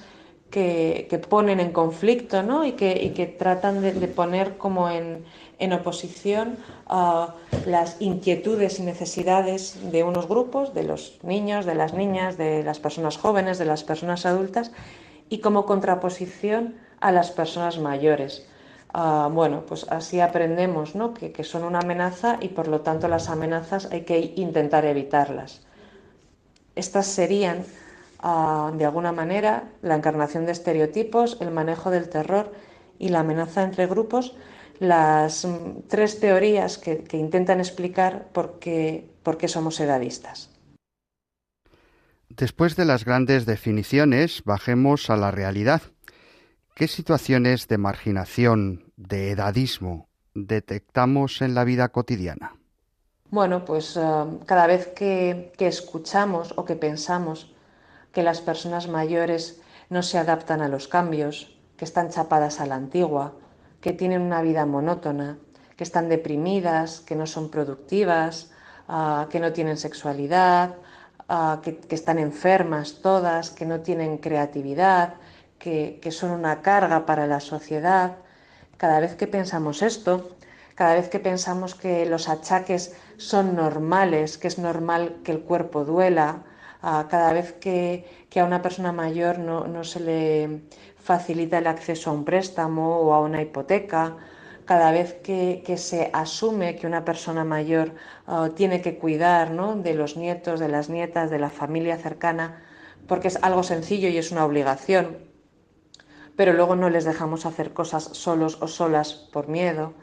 [0.49, 2.65] que, que ponen en conflicto ¿no?
[2.65, 5.25] y, que, y, que, tratan de, de poner como en,
[5.59, 6.57] en oposición
[6.89, 7.27] uh,
[7.65, 12.79] las inquietudes y necesidades de unos grupos, de los niños, de las niñas, de las
[12.79, 14.71] personas jóvenes, de las personas adultas,
[15.29, 18.47] y como contraposición a las personas mayores.
[18.93, 21.13] Uh, bueno, pues así aprendemos ¿no?
[21.13, 25.61] que, que son una amenaza y por lo tanto las amenazas hay que intentar evitarlas.
[26.75, 27.65] Estas serían,
[28.23, 32.53] uh, de alguna manera, la encarnación de estereotipos, el manejo del terror
[32.99, 34.35] y la amenaza entre grupos
[34.79, 40.49] las mm, tres teorías que, que intentan explicar por qué, por qué somos edadistas.
[42.29, 45.81] Después de las grandes definiciones, bajemos a la realidad.
[46.75, 52.55] ¿Qué situaciones de marginación, de edadismo, detectamos en la vida cotidiana?
[53.31, 57.51] Bueno, pues uh, cada vez que, que escuchamos o que pensamos
[58.13, 59.59] que las personas mayores
[59.89, 63.33] no se adaptan a los cambios, que están chapadas a la antigua,
[63.87, 65.37] que tienen una vida monótona,
[65.77, 68.51] que están deprimidas, que no son productivas,
[68.89, 70.75] uh, que no tienen sexualidad,
[71.29, 75.13] uh, que, que, están enfermas todas, que no tienen creatividad,
[75.57, 78.17] que, que son una carga para la sociedad.
[78.75, 80.35] Cada vez que pensamos esto,
[80.75, 85.85] cada vez que pensamos que los achaques son normales, que es normal que el cuerpo
[85.85, 86.43] duela,
[86.83, 90.61] uh, cada vez que, que, a una persona mayor no, no, se le
[91.07, 94.17] facilita el acceso a un préstamo o a una hipoteca,
[94.65, 97.93] cada vez que, se asume que una persona mayor
[98.27, 99.77] uh, tiene que cuidar ¿no?
[99.77, 102.61] de los nietos, de las nietas, de la familia cercana,
[103.07, 105.19] porque es algo sencillo y es una obligación,
[106.35, 109.93] pero luego no les dejamos hacer cosas solos o solas por miedo.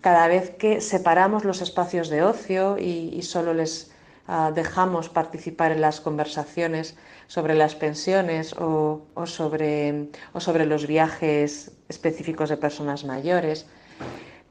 [0.00, 3.91] Cada vez que separamos los espacios de ocio y solo les
[4.28, 6.96] uh, dejamos participar en las conversaciones
[7.26, 13.66] sobre las pensiones o, o, sobre, o sobre los viajes específicos de personas mayores,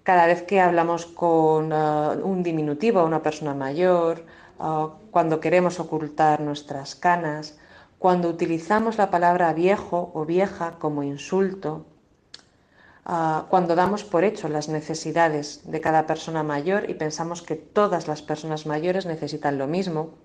[0.04, 4.26] cada vez que hablamos con uh, un diminutivo a una persona mayor,
[4.60, 7.60] uh, cuando queremos ocultar nuestras canas,
[8.00, 11.86] cuando utilizamos la palabra viejo o vieja como insulto,
[13.06, 18.08] uh, cuando damos por hecho las necesidades de cada persona mayor y pensamos que todas
[18.08, 20.16] las personas mayores necesitan lo mismo,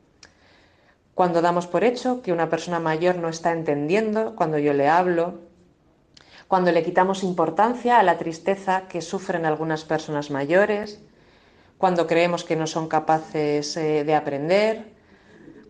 [1.14, 5.40] cuando damos por hecho que una persona mayor no está entendiendo cuando yo le hablo,
[6.46, 11.00] cuando le quitamos importancia a la tristeza que sufren algunas personas mayores,
[11.78, 14.92] cuando creemos que no son capaces eh, de aprender,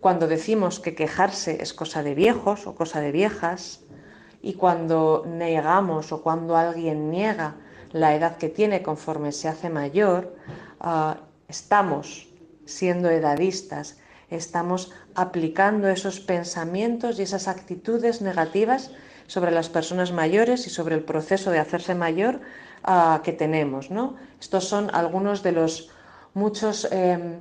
[0.01, 3.81] cuando decimos que quejarse es cosa de viejos o cosa de viejas,
[4.47, 7.57] y cuando negamos o cuando alguien niega
[7.91, 10.37] la edad que tiene conforme se hace mayor,
[10.81, 11.15] uh,
[11.49, 12.29] estamos
[12.65, 13.99] siendo edadistas,
[14.31, 18.93] estamos aplicando esos pensamientos y esas actitudes negativas
[19.27, 22.41] sobre las personas mayores y sobre el proceso de hacerse mayor
[22.87, 23.91] uh, que tenemos.
[23.91, 24.15] ¿no?
[24.41, 25.91] Estos son algunos de los
[26.35, 27.41] muchos eh,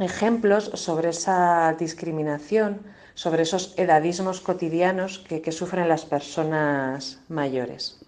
[0.00, 2.80] ejemplos sobre esa discriminación,
[3.14, 7.98] sobre esos edadismos cotidianos que, sufren las personas mayores.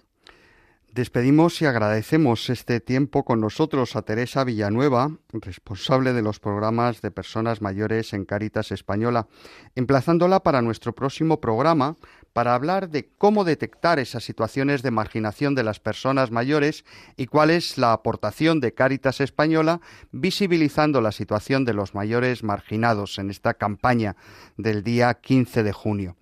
[0.92, 7.10] Despedimos y agradecemos este tiempo con nosotros a Teresa Villanueva, responsable de los programas de
[7.10, 9.26] personas mayores en Cáritas Española,
[9.74, 11.96] emplazándola para nuestro próximo programa
[12.32, 16.84] para hablar de cómo detectar esas situaciones de marginación de las personas mayores
[17.16, 19.80] y cuál es la aportación de Cáritas Española
[20.12, 24.16] visibilizando la situación de los mayores marginados en esta campaña
[24.56, 26.16] del día 15 de junio.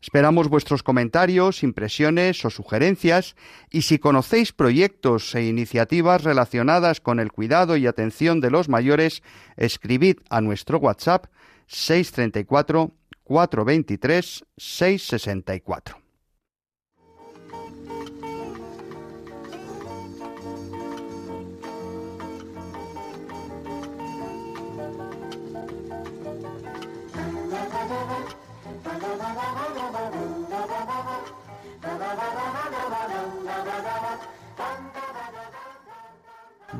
[0.00, 3.34] Esperamos vuestros comentarios, impresiones o sugerencias
[3.70, 9.24] y si conocéis proyectos e iniciativas relacionadas con el cuidado y atención de los mayores,
[9.56, 11.26] escribid a nuestro WhatsApp
[11.66, 12.92] 634
[13.28, 16.05] 423 664.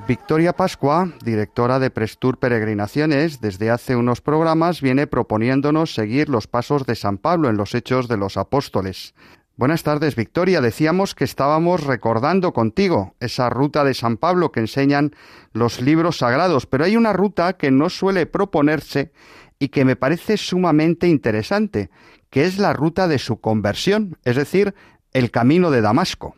[0.07, 6.87] Victoria Pascua, directora de Prestur Peregrinaciones, desde hace unos programas viene proponiéndonos seguir los pasos
[6.87, 9.15] de San Pablo en los Hechos de los Apóstoles.
[9.57, 10.61] Buenas tardes, Victoria.
[10.61, 15.13] Decíamos que estábamos recordando contigo esa ruta de San Pablo que enseñan
[15.53, 19.13] los libros sagrados, pero hay una ruta que no suele proponerse
[19.59, 21.91] y que me parece sumamente interesante,
[22.31, 24.75] que es la ruta de su conversión, es decir,
[25.13, 26.37] el camino de Damasco.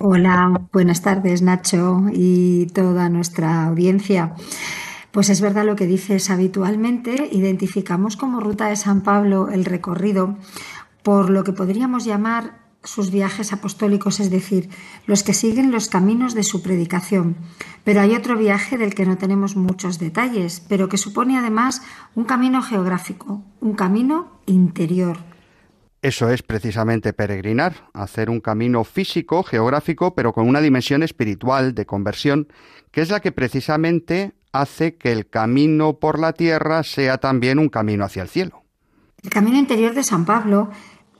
[0.00, 4.32] Hola, buenas tardes Nacho y toda nuestra audiencia.
[5.10, 10.36] Pues es verdad lo que dices habitualmente, identificamos como ruta de San Pablo el recorrido
[11.02, 14.70] por lo que podríamos llamar sus viajes apostólicos, es decir,
[15.06, 17.36] los que siguen los caminos de su predicación.
[17.82, 21.82] Pero hay otro viaje del que no tenemos muchos detalles, pero que supone además
[22.14, 25.18] un camino geográfico, un camino interior,
[26.00, 31.86] eso es precisamente peregrinar, hacer un camino físico, geográfico, pero con una dimensión espiritual de
[31.86, 32.48] conversión,
[32.92, 37.68] que es la que precisamente hace que el camino por la tierra sea también un
[37.68, 38.62] camino hacia el cielo.
[39.22, 40.70] El camino interior de San Pablo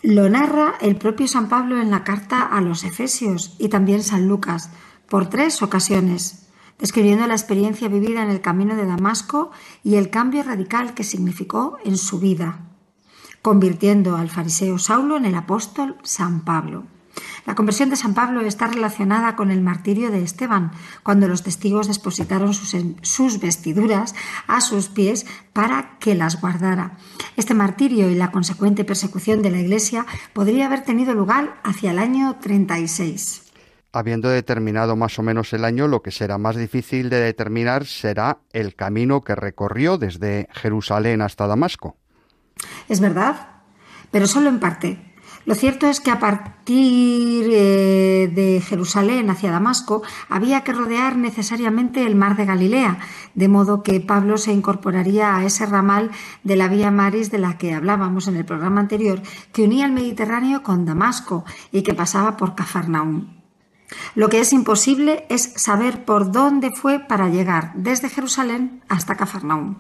[0.03, 4.29] lo narra el propio San Pablo en la carta a los Efesios y también San
[4.29, 4.71] Lucas,
[5.09, 6.47] por tres ocasiones,
[6.79, 9.51] describiendo la experiencia vivida en el camino de Damasco
[9.83, 12.68] y el cambio radical que significó en su vida,
[13.49, 16.85] convirtiendo al fariseo Saulo en el apóstol San Pablo.
[17.47, 20.71] La conversión de San Pablo está relacionada con el martirio de Esteban,
[21.03, 24.15] cuando los testigos depositaron sus, sus, vestiduras
[24.49, 25.25] a sus pies
[25.55, 26.99] para que las guardara.
[27.39, 32.01] Este martirio y la consecuente persecución de la Iglesia podría haber tenido lugar hacia el
[32.01, 33.45] año 36.
[33.93, 38.41] Habiendo determinado más o menos el año, lo que será más difícil de determinar será
[38.53, 41.97] el camino que recorrió desde Jerusalén hasta Damasco.
[42.89, 43.49] Es verdad,
[44.11, 45.09] pero solo en parte.
[45.49, 52.05] Lo cierto es que a partir eh, de Jerusalén hacia Damasco había que rodear necesariamente
[52.07, 52.99] el mar de Galilea,
[53.35, 56.11] de modo que Pablo se incorporaría a ese ramal
[56.45, 59.93] de la vía Maris de la que hablábamos en el programa anterior, que unía el
[59.93, 63.39] Mediterráneo con Damasco y que pasaba por Cafarnaúm.
[64.15, 69.77] Lo que es imposible es saber por dónde fue para llegar desde Jerusalén hasta Cafarnaúm.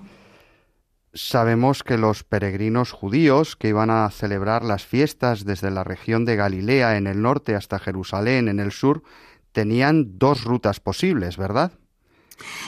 [1.20, 6.36] Sabemos que los peregrinos judíos que iban a celebrar las fiestas desde la región de
[6.36, 9.02] Galilea en el norte hasta Jerusalén en el sur
[9.50, 11.72] tenían dos rutas posibles, ¿verdad?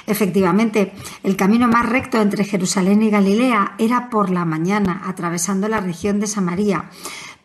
[0.05, 0.93] Efectivamente,
[1.23, 6.19] el camino más recto entre Jerusalén y Galilea era por la mañana, atravesando la región
[6.19, 6.91] de Samaria.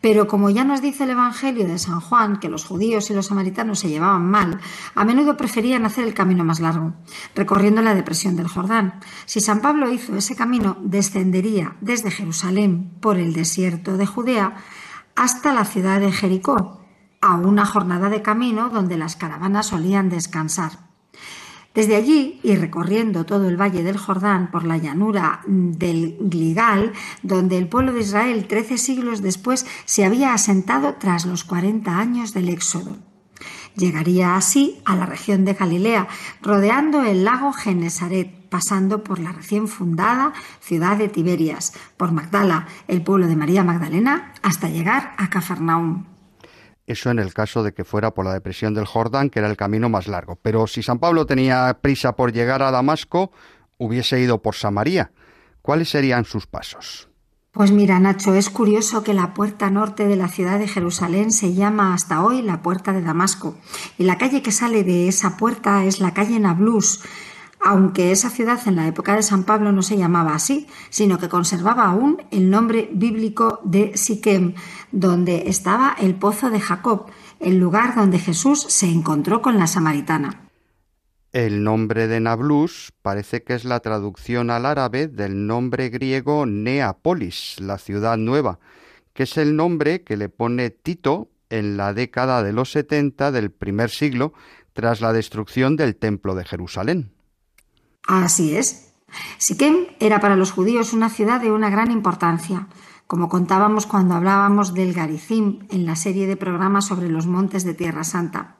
[0.06, 3.26] Pero como ya nos dice el Evangelio de San Juan, que los judíos y los
[3.26, 4.60] samaritanos se llevaban mal,
[4.94, 6.94] a menudo preferían hacer el camino más largo,
[7.34, 9.00] recorriendo la depresión del Jordán.
[9.24, 14.54] Si San Pablo hizo ese camino, descendería desde Jerusalén por el desierto de Judea
[15.16, 16.80] hasta la ciudad de Jericó,
[17.20, 20.85] a una jornada de camino donde las caravanas solían descansar.
[21.76, 27.58] Desde allí y recorriendo todo el valle del Jordán por la llanura del Gligal, donde
[27.58, 32.48] el pueblo de Israel trece siglos después se había asentado tras los 40 años del
[32.48, 32.96] Éxodo.
[33.76, 36.08] Llegaría así a la región de Galilea,
[36.40, 43.02] rodeando el lago Genesaret, pasando por la recién fundada ciudad de Tiberias, por Magdala, el
[43.02, 46.15] pueblo de María Magdalena, hasta llegar a Cafarnaúm.
[46.86, 49.56] Eso en el caso de que fuera por la depresión del Jordán, que era el
[49.56, 50.36] camino más largo.
[50.36, 53.32] Pero si San Pablo tenía prisa por llegar a Damasco,
[53.78, 55.10] hubiese ido por Samaria.
[55.62, 57.08] ¿Cuáles serían sus pasos?
[57.56, 61.54] Pues mira, Nacho, es curioso que la puerta norte de la ciudad de Jerusalén se
[61.54, 63.56] llama hasta hoy la puerta de Damasco.
[63.96, 67.02] Y la calle que sale de esa puerta es la calle Nablus,
[67.60, 71.28] aunque esa ciudad en la época de San Pablo no se llamaba así, sino que
[71.28, 74.54] conservaba aún el nombre bíblico de Siquem,
[74.92, 77.06] donde estaba el pozo de Jacob,
[77.40, 80.42] el lugar donde Jesús se encontró con la samaritana.
[81.32, 87.56] El nombre de Nablus parece que es la traducción al árabe del nombre griego Neapolis,
[87.60, 88.58] la ciudad nueva,
[89.12, 93.50] que es el nombre que le pone Tito en la década de los 70 del
[93.50, 94.32] primer siglo
[94.72, 97.15] tras la destrucción del templo de Jerusalén.
[98.06, 98.92] Así es.
[99.38, 102.68] Siquem era para los judíos una ciudad de una gran importancia,
[103.06, 107.74] como contábamos cuando hablábamos del Garizim en la serie de programas sobre los montes de
[107.74, 108.56] Tierra Santa.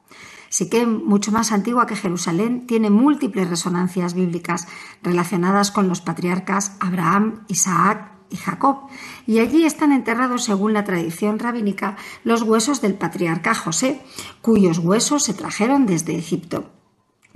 [0.48, 4.66] Siquem, mucho más antigua que Jerusalén, tiene múltiples resonancias bíblicas
[5.02, 8.88] relacionadas con los patriarcas Abraham, Isaac y Jacob,
[9.26, 14.02] y allí están enterrados, según la tradición rabínica, los huesos del patriarca José,
[14.42, 16.75] cuyos huesos se trajeron desde Egipto.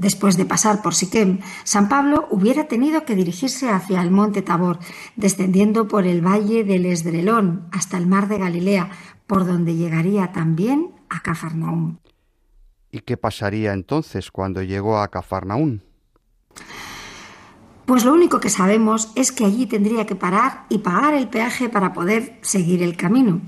[0.01, 4.79] Después de pasar por Siquem, San Pablo hubiera tenido que dirigirse hacia el monte Tabor,
[5.15, 8.89] descendiendo por el valle del Esdrelón hasta el mar de Galilea,
[9.27, 11.99] por donde llegaría también a Cafarnaúm.
[12.91, 15.81] ¿Y qué pasaría entonces cuando llegó a Cafarnaúm?
[17.85, 21.69] Pues lo único que sabemos es que allí tendría que parar y pagar el peaje
[21.69, 23.43] para poder seguir el camino.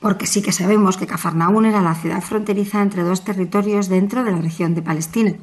[0.00, 4.32] Porque sí que sabemos que Cafarnaún era la ciudad fronteriza entre dos territorios dentro de
[4.32, 5.36] la región de Palestina.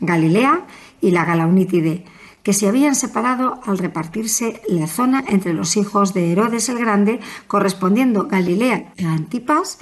[0.00, 0.66] Galilea
[1.00, 2.04] y la Galaunítide,
[2.42, 7.20] que se habían separado al repartirse la zona entre los hijos de Herodes el Grande,
[7.46, 9.78] correspondiendo Galilea a Antipas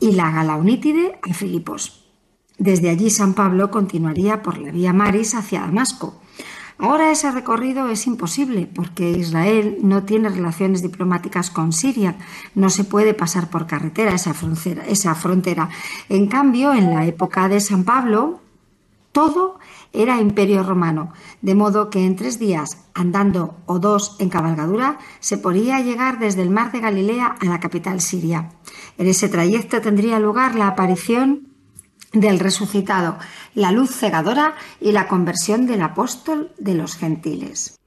[0.00, 2.04] y la Galaunítide a Filipos.
[2.58, 6.20] Desde allí San Pablo continuaría por la vía Maris hacia Damasco.
[6.78, 12.16] Ahora ese recorrido es imposible porque Israel no tiene relaciones diplomáticas con Siria,
[12.56, 14.84] no se puede pasar por carretera esa frontera.
[14.86, 15.70] Esa frontera.
[16.08, 18.41] En cambio, en la época de San Pablo,
[19.12, 19.58] todo
[19.92, 25.38] era imperio romano, de modo que en tres días, andando o dos en cabalgadura, se
[25.38, 28.50] podía llegar desde el mar de Galilea a la capital siria.
[28.98, 31.48] En ese trayecto tendría lugar la aparición
[32.12, 33.18] del resucitado,
[33.54, 37.78] la luz cegadora y la conversión del apóstol de los gentiles.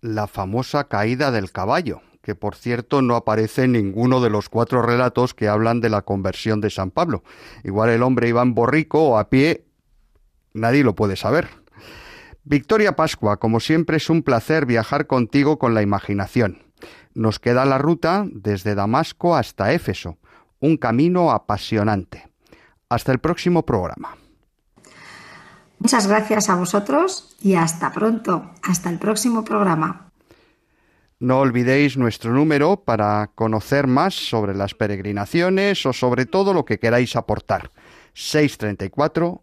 [0.00, 4.82] La famosa caída del caballo, que por cierto no aparece en ninguno de los cuatro
[4.82, 7.22] relatos que hablan de la conversión de San Pablo.
[7.62, 9.64] Igual el hombre iba en borrico o a pie
[10.54, 11.48] nadie lo puede saber.
[12.44, 16.62] Victoria Pascua, como siempre es un placer viajar contigo con la imaginación.
[17.14, 20.18] Nos queda la ruta desde Damasco hasta Éfeso,
[20.60, 22.28] un camino apasionante.
[22.88, 24.16] Hasta el próximo programa.
[25.78, 28.50] Muchas gracias a vosotros y hasta pronto.
[28.62, 30.10] Hasta el próximo programa.
[31.18, 36.78] No olvidéis nuestro número para conocer más sobre las peregrinaciones o sobre todo lo que
[36.78, 37.70] queráis aportar.
[38.12, 39.42] 634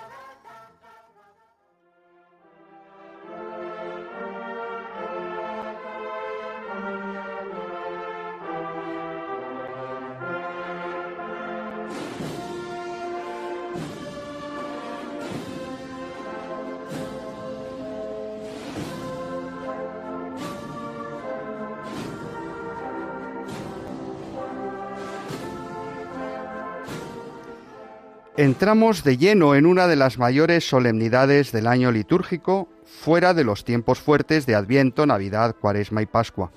[28.41, 33.63] Entramos de lleno en una de las mayores solemnidades del año litúrgico, fuera de los
[33.63, 36.49] tiempos fuertes de Adviento, Navidad, Cuaresma y Pascua.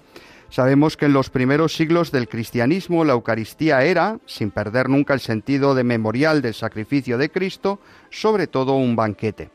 [0.48, 5.20] Sabemos que en los primeros siglos del cristianismo la Eucaristía era, sin perder nunca el
[5.20, 9.50] sentido de memorial del sacrificio de Cristo, sobre todo un banquete.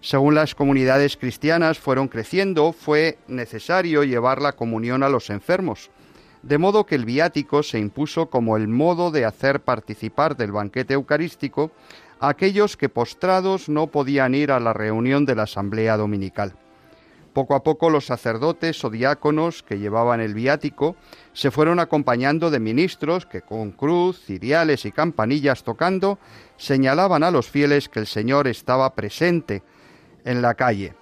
[0.00, 5.90] Según las comunidades cristianas fueron creciendo, fue necesario llevar la comunión a los enfermos
[6.42, 10.94] de modo que el viático se impuso como el modo de hacer participar del banquete
[10.94, 11.70] eucarístico
[12.20, 16.54] a aquellos que postrados no podían ir a la reunión de la asamblea dominical.
[17.32, 20.96] Poco a poco los sacerdotes o diáconos que llevaban el viático
[21.32, 26.18] se fueron acompañando de ministros que con cruz, ciriales y campanillas tocando
[26.56, 29.62] señalaban a los fieles que el Señor estaba presente
[30.24, 30.94] en la calle.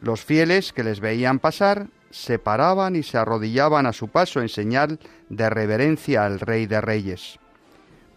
[0.00, 4.48] Los fieles que les veían pasar se paraban y se arrodillaban a su paso en
[4.48, 4.98] señal
[5.28, 7.38] de reverencia al Rey de Reyes.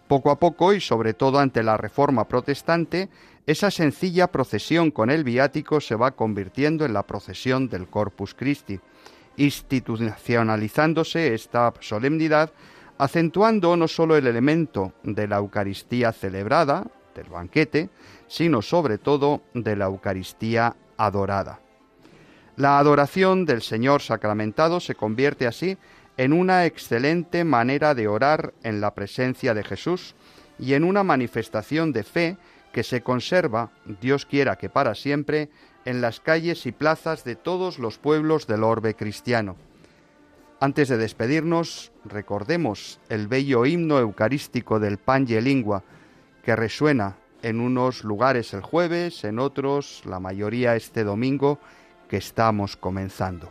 [0.08, 3.10] Poco a poco, y sobre todo ante la Reforma protestante,
[3.45, 8.80] esa sencilla procesión con el viático se va convirtiendo en la procesión del Corpus Christi,
[9.36, 12.54] institucionalizándose esta solemnidad,
[12.97, 17.89] acentuando no sólo el elemento de la Eucaristía celebrada, del banquete,
[18.28, 21.60] sino sobre todo de la Eucaristía adorada.
[22.60, 25.78] La adoración del Señor sacramentado se convierte así
[26.18, 30.14] en una excelente manera de orar en la presencia de Jesús
[30.60, 32.38] y en una manifestación de fe
[32.74, 33.70] que se conserva,
[34.01, 35.47] Dios quiera que para siempre,
[35.86, 39.55] en las calles y plazas de todos los pueblos del orbe cristiano.
[40.60, 45.84] Antes de despedirnos, recordemos el bello himno eucarístico del pan y lingua,
[46.43, 51.57] que resuena en unos lugares el jueves, en otros, la mayoría este domingo,
[52.10, 53.49] que estamos comenzando.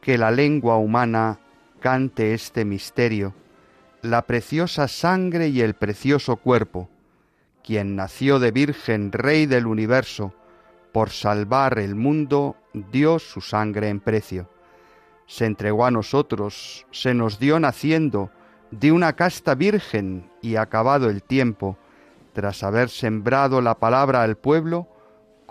[0.00, 1.38] Que la lengua humana
[1.80, 3.34] cante este misterio,
[4.00, 6.88] la preciosa sangre y el precioso cuerpo,
[7.62, 10.32] quien nació de Virgen Rey del universo,
[10.92, 14.48] por salvar el mundo dio su sangre en precio.
[15.26, 18.30] Se entregó a nosotros, se nos dio naciendo
[18.70, 21.76] de una casta virgen y acabado el tiempo,
[22.32, 24.88] tras haber sembrado la palabra al pueblo,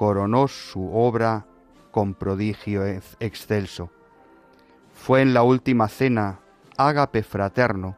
[0.02, 1.46] coronó su obra
[1.92, 2.84] con prodigio
[3.20, 3.92] excelso.
[4.96, 6.40] Fue en la última cena,
[6.76, 7.98] ágape fraterno,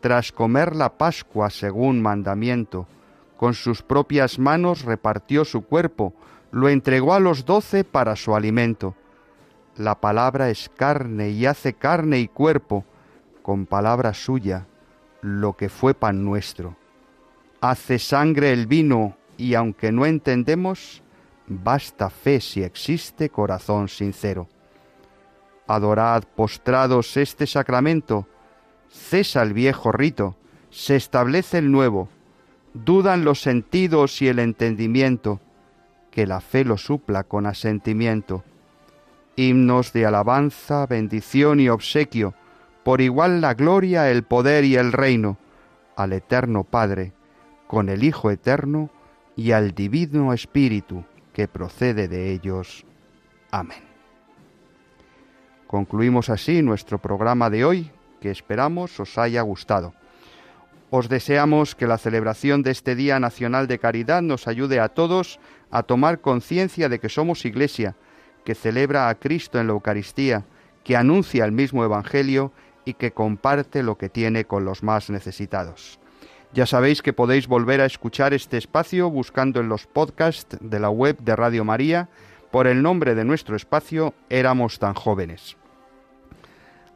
[0.00, 2.86] tras comer la Pascua según mandamiento,
[3.36, 6.14] con sus propias manos repartió su cuerpo,
[6.52, 8.94] lo entregó a los doce para su alimento.
[9.76, 12.86] La palabra es carne y hace carne y cuerpo,
[13.42, 14.66] con palabra suya,
[15.20, 16.76] lo que fue pan nuestro.
[17.60, 21.01] Hace sangre el vino, y aunque no entendemos,
[21.62, 24.48] basta fe si existe corazón sincero.
[25.66, 28.26] Adorad postrados este sacramento,
[28.90, 30.36] cesa el viejo rito,
[30.70, 32.08] se establece el nuevo,
[32.74, 35.40] dudan los sentidos y el entendimiento,
[36.10, 38.44] que la fe lo supla con asentimiento.
[39.36, 42.34] Himnos de alabanza, bendición y obsequio,
[42.84, 45.38] por igual la gloria, el poder y el reino,
[45.96, 47.12] al eterno Padre,
[47.66, 48.90] con el Hijo eterno
[49.36, 52.84] y al Divino Espíritu, que procede de ellos.
[53.50, 53.82] Amén.
[55.66, 59.94] Concluimos así nuestro programa de hoy, que esperamos os haya gustado.
[60.90, 65.40] Os deseamos que la celebración de este Día Nacional de Caridad nos ayude a todos
[65.70, 67.96] a tomar conciencia de que somos Iglesia,
[68.44, 70.44] que celebra a Cristo en la Eucaristía,
[70.84, 72.52] que anuncia el mismo Evangelio
[72.84, 75.98] y que comparte lo que tiene con los más necesitados.
[76.54, 80.90] Ya sabéis que podéis volver a escuchar este espacio buscando en los podcasts de la
[80.90, 82.10] web de Radio María
[82.50, 85.56] por el nombre de nuestro espacio Éramos tan jóvenes.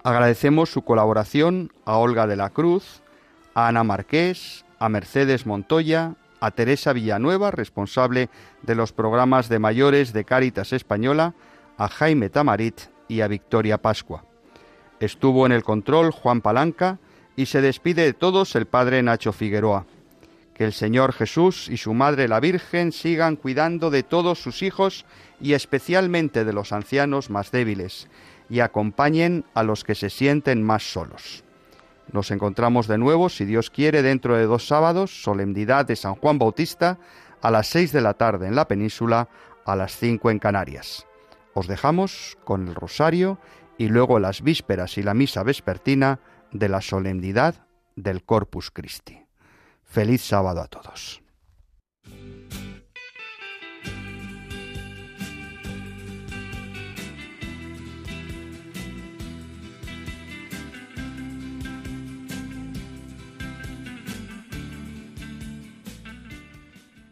[0.05, 3.03] Agradecemos su colaboración a Olga de la Cruz,
[3.55, 8.29] a Ana Marqués, a Mercedes Montoya, a Teresa Villanueva, responsable
[8.61, 11.33] de los programas de mayores de Cáritas Española,
[11.79, 14.23] a Jaime Tamarit y a Victoria Pascua.
[15.01, 16.99] Estuvo en el control Juan Palanca
[17.37, 19.87] y se despide de todos el padre Nacho Figueroa.
[20.55, 25.05] Que el Señor Jesús y su Madre la Virgen sigan cuidando de todos sus hijos
[25.39, 28.09] y especialmente de los ancianos más débiles,
[28.49, 31.45] y acompañen a los que se sienten más solos.
[32.11, 36.39] Nos encontramos de nuevo, si Dios quiere, dentro de dos sábados, solemnidad de San Juan
[36.39, 36.99] Bautista,
[37.43, 39.29] a las seis de la tarde en la península,
[39.67, 41.07] a las cinco en Canarias.
[41.53, 43.39] Os dejamos con el rosario
[43.77, 46.21] y luego las vísperas y la misa vespertina
[46.59, 49.19] de la solemnidad del Corpus Christi.
[49.83, 51.23] Feliz sábado a todos.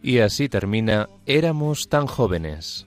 [0.05, 2.87] Y así termina Éramos tan jóvenes.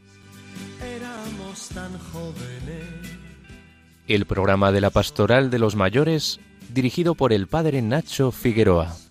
[0.79, 2.85] Éramos tan jóvenes.
[4.07, 6.39] El programa de la Pastoral de los Mayores
[6.77, 9.06] dirigido por el padre Nacho Figueroa.